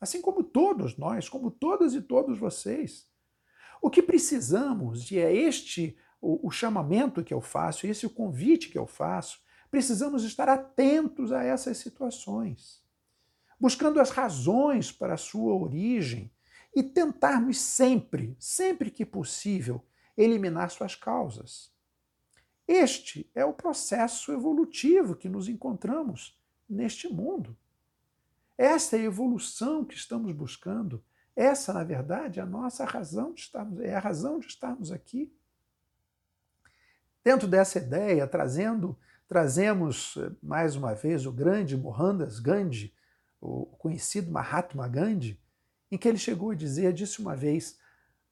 Assim 0.00 0.20
como 0.20 0.42
todos 0.42 0.96
nós, 0.96 1.28
como 1.28 1.50
todas 1.50 1.94
e 1.94 2.02
todos 2.02 2.38
vocês. 2.38 3.06
O 3.80 3.90
que 3.90 4.02
precisamos, 4.02 5.10
e 5.10 5.18
é 5.18 5.32
este 5.32 5.96
o, 6.20 6.48
o 6.48 6.50
chamamento 6.50 7.22
que 7.22 7.34
eu 7.34 7.40
faço, 7.40 7.86
esse 7.86 8.06
o 8.06 8.10
convite 8.10 8.68
que 8.68 8.78
eu 8.78 8.86
faço, 8.86 9.40
precisamos 9.70 10.24
estar 10.24 10.48
atentos 10.48 11.32
a 11.32 11.42
essas 11.42 11.78
situações, 11.78 12.82
buscando 13.58 14.00
as 14.00 14.10
razões 14.10 14.92
para 14.92 15.14
a 15.14 15.18
sua 15.18 15.54
origem 15.54 16.32
e 16.74 16.82
tentarmos 16.82 17.58
sempre, 17.58 18.36
sempre 18.38 18.90
que 18.90 19.04
possível, 19.04 19.84
eliminar 20.16 20.70
suas 20.70 20.94
causas. 20.94 21.73
Este 22.66 23.30
é 23.34 23.44
o 23.44 23.52
processo 23.52 24.32
evolutivo 24.32 25.14
que 25.14 25.28
nos 25.28 25.48
encontramos 25.48 26.38
neste 26.68 27.08
mundo. 27.08 27.56
Essa 28.56 28.96
é 28.96 29.00
a 29.00 29.04
evolução 29.04 29.84
que 29.84 29.94
estamos 29.94 30.32
buscando. 30.32 31.04
Essa, 31.36 31.72
na 31.72 31.84
verdade, 31.84 32.38
é 32.38 32.42
a 32.42 32.46
nossa 32.46 32.84
razão 32.84 33.32
de 33.32 33.40
estarmos, 33.40 33.80
é 33.80 33.94
a 33.94 34.00
razão 34.00 34.38
de 34.38 34.46
estarmos 34.46 34.92
aqui. 34.92 35.32
Dentro 37.22 37.48
dessa 37.48 37.78
ideia, 37.78 38.26
trazendo, 38.26 38.96
trazemos 39.28 40.16
eh, 40.16 40.30
mais 40.42 40.76
uma 40.76 40.94
vez 40.94 41.26
o 41.26 41.32
grande 41.32 41.76
Mohandas 41.76 42.38
Gandhi, 42.38 42.94
o 43.40 43.66
conhecido 43.78 44.30
Mahatma 44.30 44.86
Gandhi, 44.86 45.40
em 45.90 45.98
que 45.98 46.08
ele 46.08 46.18
chegou 46.18 46.50
a 46.50 46.54
dizer, 46.54 46.92
disse 46.92 47.20
uma 47.20 47.34
vez, 47.34 47.78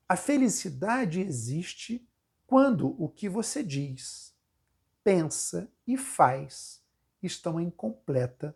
a 0.09 0.17
felicidade 0.17 1.21
existe 1.21 2.07
quando 2.53 2.95
o 3.03 3.09
que 3.09 3.31
você 3.31 3.63
diz, 3.63 4.37
pensa 5.03 5.73
e 5.87 5.97
faz 5.97 6.85
estão 7.23 7.59
em 7.59 7.71
completa 7.71 8.55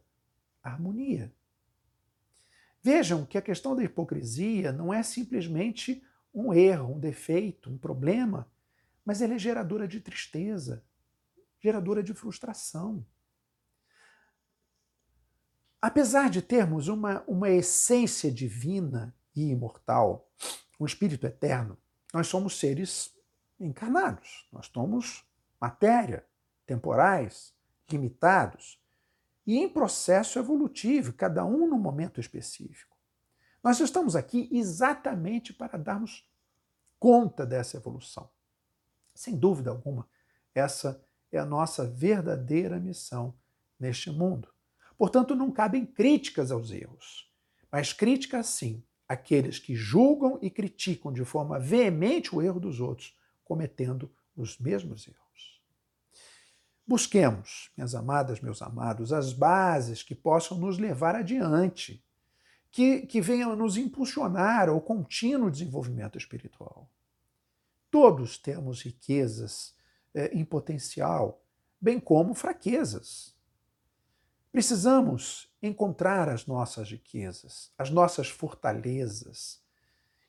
harmonia. 0.63 1.33
Vejam 2.83 3.25
que 3.25 3.39
a 3.39 3.41
questão 3.41 3.75
da 3.75 3.83
hipocrisia 3.83 4.71
não 4.71 4.93
é 4.93 5.03
simplesmente 5.03 6.05
um 6.35 6.53
erro, 6.53 6.93
um 6.93 7.01
defeito, 7.01 7.71
um 7.71 7.79
problema, 7.79 8.47
mas 9.03 9.23
ela 9.23 9.33
é 9.33 9.39
geradora 9.39 9.89
de 9.89 9.99
tristeza, 9.99 10.85
geradora 11.59 12.03
de 12.03 12.13
frustração. 12.13 13.03
Apesar 15.81 16.29
de 16.29 16.43
termos 16.43 16.89
uma, 16.89 17.25
uma 17.27 17.49
essência 17.49 18.31
divina 18.31 19.17
e 19.35 19.49
imortal, 19.49 20.31
um 20.79 20.85
espírito 20.85 21.27
eterno, 21.27 21.79
nós 22.13 22.27
somos 22.27 22.59
seres 22.59 23.16
encarnados, 23.59 24.49
nós 24.53 24.67
somos 24.73 25.25
matéria, 25.61 26.27
temporais, 26.67 27.55
limitados 27.91 28.81
e 29.47 29.57
em 29.59 29.69
processo 29.69 30.39
evolutivo, 30.39 31.13
cada 31.13 31.45
um 31.45 31.69
num 31.69 31.79
momento 31.79 32.21
específico. 32.21 32.97
Nós 33.63 33.81
estamos 33.81 34.15
aqui 34.15 34.49
exatamente 34.53 35.53
para 35.53 35.79
darmos 35.79 36.29
conta 36.99 37.47
dessa 37.47 37.77
evolução. 37.77 38.29
Sem 39.15 39.37
dúvida 39.37 39.71
alguma, 39.71 40.09
essa 40.55 41.03
é 41.31 41.39
a 41.39 41.45
nossa 41.45 41.87
verdadeira 41.87 42.79
missão 42.79 43.35
neste 43.79 44.11
mundo. 44.11 44.49
Portanto, 44.99 45.35
não 45.35 45.51
cabem 45.51 45.85
críticas 45.85 46.51
aos 46.51 46.71
erros, 46.71 47.31
mas 47.71 47.93
críticas 47.93 48.47
sim 48.47 48.83
àqueles 49.09 49.59
que 49.59 49.75
julgam 49.75 50.39
e 50.43 50.51
criticam 50.51 51.13
de 51.13 51.25
forma 51.25 51.59
veemente 51.59 52.35
o 52.35 52.43
erro 52.43 52.59
dos 52.59 52.81
outros, 52.81 53.17
cometendo 53.47 54.13
os 54.37 54.59
mesmos 54.59 55.07
erros. 55.07 55.63
Busquemos, 56.87 57.71
minhas 57.77 57.95
amadas, 57.95 58.41
meus 58.41 58.61
amados, 58.61 59.13
as 59.13 59.33
bases 59.33 60.03
que 60.03 60.15
possam 60.15 60.59
nos 60.59 60.79
levar 60.79 61.17
adiante, 61.17 62.05
que, 62.71 63.07
que 63.07 63.21
venham 63.21 63.57
nos 63.57 63.77
impulsionar 63.77 64.69
ao 64.69 64.81
contínuo 64.81 65.51
desenvolvimento 65.51 66.19
espiritual. 66.19 66.91
Todos 67.91 68.37
temos 68.37 68.83
riquezas 68.83 69.75
é, 70.13 70.27
em 70.37 70.45
potencial, 70.45 71.43
bem 71.81 71.99
como 71.99 72.35
fraquezas. 72.35 73.35
Precisamos 74.53 75.51
encontrar 75.63 76.29
as 76.29 76.47
nossas 76.47 76.91
riquezas, 76.91 77.73
as 77.79 77.91
nossas 77.91 78.29
fortalezas 78.29 79.63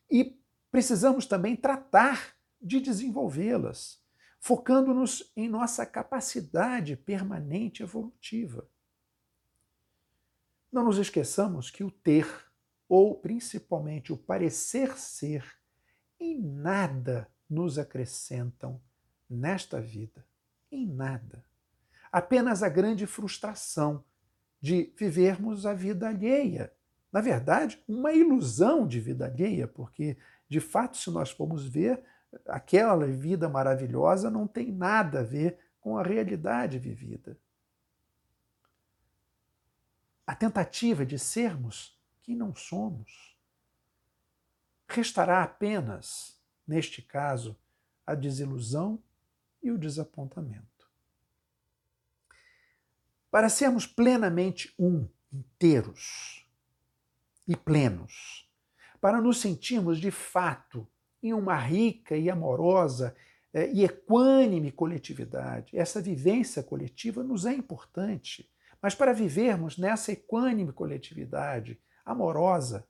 e 0.09 0.39
precisamos 0.71 1.25
também 1.25 1.55
tratar 1.55 2.36
de 2.61 2.79
desenvolvê-las 2.79 4.05
focando-nos 4.39 5.31
em 5.35 5.49
nossa 5.49 5.85
capacidade 5.85 6.95
permanente 6.95 7.83
evolutiva. 7.83 8.67
Não 10.71 10.85
nos 10.85 10.97
esqueçamos 10.97 11.69
que 11.69 11.83
o 11.83 11.91
ter, 11.91 12.27
ou 12.87 13.15
principalmente 13.15 14.13
o 14.13 14.17
parecer 14.17 14.97
ser, 14.97 15.43
em 16.19 16.39
nada 16.39 17.29
nos 17.49 17.77
acrescentam 17.77 18.81
nesta 19.29 19.81
vida. 19.81 20.25
Em 20.71 20.87
nada. 20.87 21.43
Apenas 22.11 22.63
a 22.63 22.69
grande 22.69 23.05
frustração 23.05 24.03
de 24.61 24.93
vivermos 24.97 25.65
a 25.65 25.73
vida 25.73 26.07
alheia. 26.07 26.73
Na 27.11 27.21
verdade, 27.21 27.81
uma 27.87 28.11
ilusão 28.11 28.87
de 28.87 28.99
vida 28.99 29.25
alheia, 29.25 29.67
porque, 29.67 30.17
de 30.49 30.59
fato, 30.59 30.97
se 30.97 31.09
nós 31.09 31.31
formos 31.31 31.67
ver, 31.67 32.03
aquela 32.47 33.05
vida 33.07 33.49
maravilhosa 33.49 34.29
não 34.29 34.47
tem 34.47 34.71
nada 34.71 35.19
a 35.19 35.23
ver 35.23 35.59
com 35.79 35.97
a 35.97 36.03
realidade 36.03 36.77
vivida. 36.77 37.37
A 40.25 40.35
tentativa 40.35 41.05
de 41.05 41.17
sermos 41.17 41.97
quem 42.21 42.35
não 42.35 42.53
somos. 42.53 43.37
Restará 44.89 45.43
apenas, 45.43 46.37
neste 46.67 47.01
caso, 47.01 47.57
a 48.05 48.13
desilusão 48.13 49.01
e 49.63 49.71
o 49.71 49.77
desapontamento. 49.77 50.89
Para 53.31 53.47
sermos 53.47 53.87
plenamente 53.87 54.73
um, 54.77 55.07
inteiros 55.31 56.45
e 57.47 57.55
plenos, 57.55 58.49
para 58.99 59.21
nos 59.21 59.39
sentirmos 59.39 59.99
de 59.99 60.11
fato 60.11 60.85
em 61.21 61.33
uma 61.33 61.55
rica 61.57 62.15
e 62.15 62.29
amorosa 62.29 63.15
é, 63.53 63.71
e 63.71 63.83
equânime 63.83 64.71
coletividade. 64.71 65.77
Essa 65.77 66.01
vivência 66.01 66.61
coletiva 66.61 67.23
nos 67.23 67.45
é 67.45 67.53
importante. 67.53 68.49
Mas 68.81 68.93
para 68.93 69.13
vivermos 69.13 69.77
nessa 69.77 70.11
equânime 70.11 70.71
coletividade 70.71 71.79
amorosa, 72.05 72.85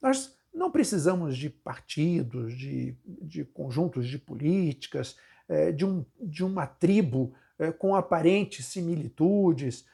nós 0.00 0.36
não 0.54 0.70
precisamos 0.70 1.36
de 1.36 1.50
partidos, 1.50 2.56
de, 2.56 2.96
de 3.04 3.44
conjuntos 3.44 4.06
de 4.06 4.18
políticas, 4.18 5.16
é, 5.48 5.72
de, 5.72 5.84
um, 5.84 6.04
de 6.20 6.44
uma 6.44 6.66
tribo 6.66 7.34
é, 7.58 7.72
com 7.72 7.94
aparentes 7.96 8.66
similitudes, 8.66 9.84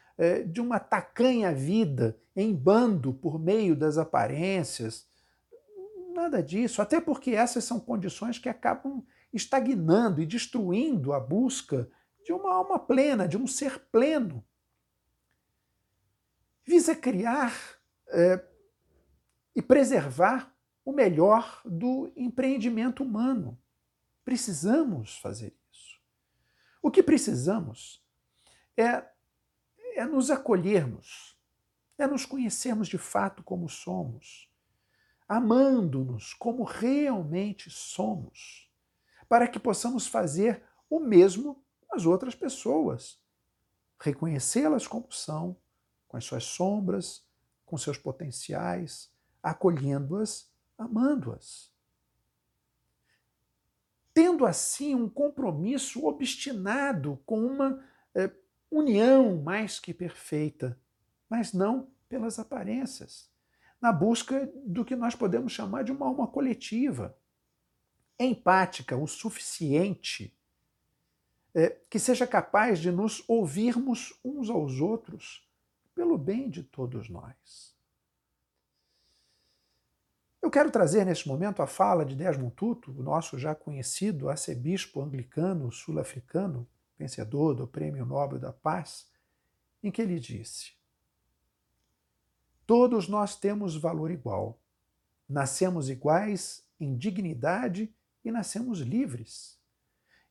de 0.49 0.61
uma 0.61 0.79
tacanha 0.79 1.51
vida 1.51 2.15
em 2.37 2.55
bando 2.55 3.11
por 3.11 3.39
meio 3.39 3.75
das 3.75 3.97
aparências. 3.97 5.07
Nada 6.21 6.43
disso, 6.43 6.83
até 6.83 7.01
porque 7.01 7.31
essas 7.31 7.65
são 7.65 7.81
condições 7.81 8.39
que 8.39 8.51
acabam 8.51 9.03
estagnando 9.33 10.21
e 10.21 10.27
destruindo 10.27 11.15
a 11.15 11.19
busca 11.19 11.91
de 12.23 12.31
uma 12.31 12.53
alma 12.53 12.79
plena, 12.79 13.27
de 13.27 13.39
um 13.39 13.47
ser 13.47 13.79
pleno. 13.91 14.45
Visa 16.63 16.95
criar 16.95 17.55
é, 18.09 18.45
e 19.57 19.63
preservar 19.63 20.55
o 20.85 20.93
melhor 20.93 21.63
do 21.65 22.13
empreendimento 22.15 23.03
humano. 23.03 23.59
Precisamos 24.23 25.17
fazer 25.17 25.57
isso. 25.73 25.99
O 26.83 26.91
que 26.91 27.03
precisamos 27.03 28.05
é, 28.77 29.09
é 29.95 30.05
nos 30.05 30.31
acolhermos, 30.31 31.35
é 31.97 32.07
nos 32.07 32.27
conhecermos 32.27 32.89
de 32.89 32.99
fato 32.99 33.43
como 33.43 33.71
somos, 33.71 34.50
amando-nos 35.31 36.35
como 36.35 36.65
realmente 36.65 37.71
somos, 37.71 38.69
para 39.29 39.47
que 39.47 39.61
possamos 39.61 40.09
fazer 40.09 40.61
o 40.91 40.99
mesmo 40.99 41.65
com 41.87 41.95
as 41.95 42.05
outras 42.05 42.35
pessoas, 42.35 43.23
reconhecê-las 44.01 44.89
como 44.89 45.13
são, 45.13 45.57
com 46.09 46.17
as 46.17 46.25
suas 46.25 46.43
sombras, 46.43 47.25
com 47.65 47.79
seus 47.79 47.97
potenciais, 47.97 49.09
acolhendo-as, 49.41 50.51
amando-as. 50.77 51.73
Tendo 54.13 54.45
assim 54.45 54.97
um 54.97 55.09
compromisso 55.09 56.07
obstinado 56.07 57.23
com 57.25 57.47
uma 57.47 57.85
é, 58.17 58.29
união 58.69 59.41
mais 59.41 59.79
que 59.79 59.95
perfeita, 59.95 60.77
mas 61.29 61.53
não 61.53 61.89
pelas 62.09 62.41
aparências, 62.41 63.30
na 63.81 63.93
busca 63.93 64.51
do 64.65 64.85
que 64.85 64.95
nós 64.95 65.15
podemos 65.15 65.53
chamar 65.53 65.83
de 65.85 65.93
uma 65.93 66.07
alma 66.07 66.27
coletiva, 66.27 67.17
empática 68.19 68.97
o 68.97 69.07
suficiente, 69.07 70.37
é, 71.55 71.71
que 71.89 71.99
seja 71.99 72.27
capaz 72.27 72.79
de 72.79 72.93
nos 72.93 73.25
ouvirmos 73.27 74.19
uns 74.25 74.51
aos 74.51 74.81
outros 74.81 75.49
pelo 75.95 76.17
bem 76.17 76.49
de 76.49 76.63
todos 76.63 77.09
nós. 77.09 77.75
Eu 80.41 80.51
quero 80.51 80.71
trazer 80.71 81.05
neste 81.05 81.29
momento 81.29 81.61
a 81.61 81.67
fala 81.67 82.05
de 82.05 82.15
Desmond 82.15 82.55
Tutu, 82.55 82.91
o 82.93 83.03
nosso 83.03 83.39
já 83.39 83.55
conhecido 83.55 84.29
arcebispo 84.29 85.03
anglicano 85.03 85.71
sul-africano, 85.71 86.67
vencedor 86.99 87.55
do 87.55 87.67
Prêmio 87.67 88.07
Nobel 88.07 88.39
da 88.39 88.53
Paz, 88.53 89.11
em 89.83 89.91
que 89.91 90.01
ele 90.01 90.19
disse: 90.19 90.73
Todos 92.71 93.09
nós 93.09 93.35
temos 93.35 93.75
valor 93.75 94.13
igual. 94.13 94.57
Nascemos 95.29 95.91
iguais 95.91 96.65
em 96.79 96.97
dignidade 96.97 97.93
e 98.25 98.31
nascemos 98.31 98.79
livres. 98.79 99.59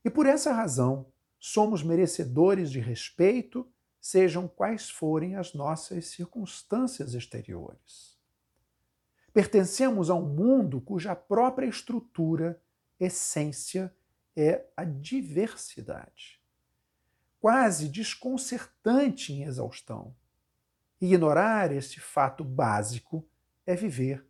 E 0.05 0.09
por 0.09 0.25
essa 0.25 0.53
razão, 0.53 1.07
somos 1.37 1.83
merecedores 1.83 2.71
de 2.71 2.79
respeito, 2.79 3.69
sejam 3.99 4.47
quais 4.47 4.89
forem 4.89 5.35
as 5.35 5.53
nossas 5.53 6.05
circunstâncias 6.05 7.13
exteriores. 7.13 8.17
Pertencemos 9.33 10.09
a 10.09 10.15
um 10.15 10.33
mundo 10.33 10.79
cuja 10.79 11.13
própria 11.13 11.67
estrutura, 11.67 12.57
essência, 12.97 13.93
é 14.33 14.65
a 14.77 14.85
diversidade. 14.85 16.39
Quase 17.41 17.89
desconcertante 17.89 19.33
em 19.33 19.43
exaustão. 19.43 20.15
Ignorar 21.01 21.71
este 21.71 21.97
fato 22.01 22.43
básico 22.43 23.25
é 23.65 23.73
viver 23.73 24.25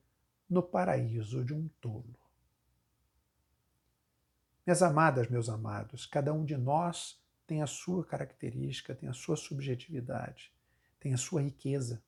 no 0.48 0.62
paraíso 0.62 1.44
de 1.44 1.52
um 1.52 1.68
tolo. 1.82 2.16
Minhas 4.64 4.84
amadas, 4.84 5.28
meus 5.30 5.50
amados, 5.50 6.06
cada 6.06 6.32
um 6.32 6.46
de 6.46 6.56
nós 6.56 7.20
tem 7.48 7.64
a 7.64 7.68
sua 7.68 8.06
característica, 8.06 8.94
tem 8.94 9.10
a 9.10 9.14
sua 9.14 9.36
subjetividade, 9.36 10.54
tem 11.00 11.12
a 11.12 11.18
sua 11.18 11.42
riqueza. 11.42 12.04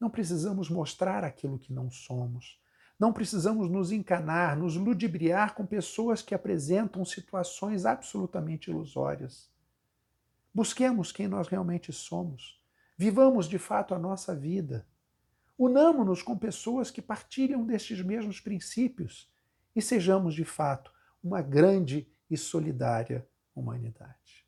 Não 0.00 0.10
precisamos 0.10 0.68
mostrar 0.68 1.22
aquilo 1.22 1.56
que 1.56 1.72
não 1.72 1.88
somos. 1.88 2.60
Não 2.98 3.12
precisamos 3.12 3.70
nos 3.70 3.92
encanar, 3.92 4.56
nos 4.56 4.74
ludibriar 4.74 5.54
com 5.54 5.64
pessoas 5.64 6.20
que 6.20 6.34
apresentam 6.34 7.04
situações 7.04 7.86
absolutamente 7.86 8.70
ilusórias. 8.70 9.48
Busquemos 10.52 11.12
quem 11.12 11.28
nós 11.28 11.46
realmente 11.46 11.92
somos. 11.92 12.60
Vivamos 12.96 13.48
de 13.48 13.58
fato 13.58 13.94
a 13.94 13.98
nossa 13.98 14.34
vida. 14.34 14.86
Unamos-nos 15.58 16.22
com 16.22 16.36
pessoas 16.36 16.90
que 16.90 17.02
partilham 17.02 17.64
destes 17.64 18.02
mesmos 18.02 18.40
princípios 18.40 19.32
e 19.74 19.82
sejamos 19.82 20.34
de 20.34 20.44
fato 20.44 20.92
uma 21.22 21.42
grande 21.42 22.08
e 22.30 22.36
solidária 22.36 23.26
humanidade. 23.54 24.46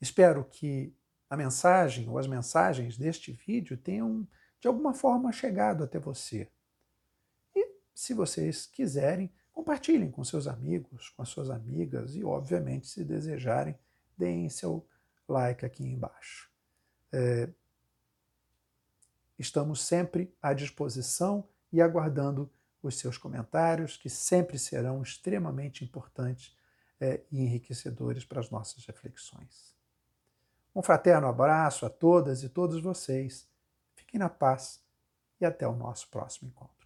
Espero 0.00 0.44
que 0.44 0.94
a 1.28 1.36
mensagem 1.36 2.08
ou 2.08 2.18
as 2.18 2.26
mensagens 2.26 2.96
deste 2.96 3.32
vídeo 3.32 3.76
tenham 3.76 4.26
de 4.58 4.66
alguma 4.66 4.94
forma 4.94 5.32
chegado 5.32 5.84
até 5.84 5.98
você. 5.98 6.50
E 7.54 7.66
se 7.94 8.14
vocês 8.14 8.66
quiserem, 8.66 9.32
compartilhem 9.52 10.10
com 10.10 10.24
seus 10.24 10.46
amigos, 10.46 11.10
com 11.10 11.22
as 11.22 11.28
suas 11.28 11.50
amigas 11.50 12.16
e, 12.16 12.24
obviamente, 12.24 12.88
se 12.88 13.04
desejarem, 13.04 13.78
deem 14.16 14.48
seu 14.48 14.86
like 15.30 15.64
aqui 15.64 15.84
embaixo. 15.84 16.50
É, 17.12 17.48
estamos 19.38 19.82
sempre 19.82 20.34
à 20.42 20.52
disposição 20.52 21.48
e 21.72 21.80
aguardando 21.80 22.50
os 22.82 22.98
seus 22.98 23.18
comentários, 23.18 23.96
que 23.96 24.08
sempre 24.08 24.58
serão 24.58 25.02
extremamente 25.02 25.84
importantes 25.84 26.56
é, 27.00 27.22
e 27.30 27.40
enriquecedores 27.40 28.24
para 28.24 28.40
as 28.40 28.50
nossas 28.50 28.84
reflexões. 28.86 29.74
Um 30.74 30.82
fraterno 30.82 31.26
abraço 31.26 31.84
a 31.84 31.90
todas 31.90 32.42
e 32.42 32.48
todos 32.48 32.80
vocês. 32.80 33.48
Fiquem 33.94 34.20
na 34.20 34.28
paz 34.28 34.82
e 35.40 35.44
até 35.44 35.66
o 35.66 35.74
nosso 35.74 36.08
próximo 36.08 36.48
encontro. 36.48 36.79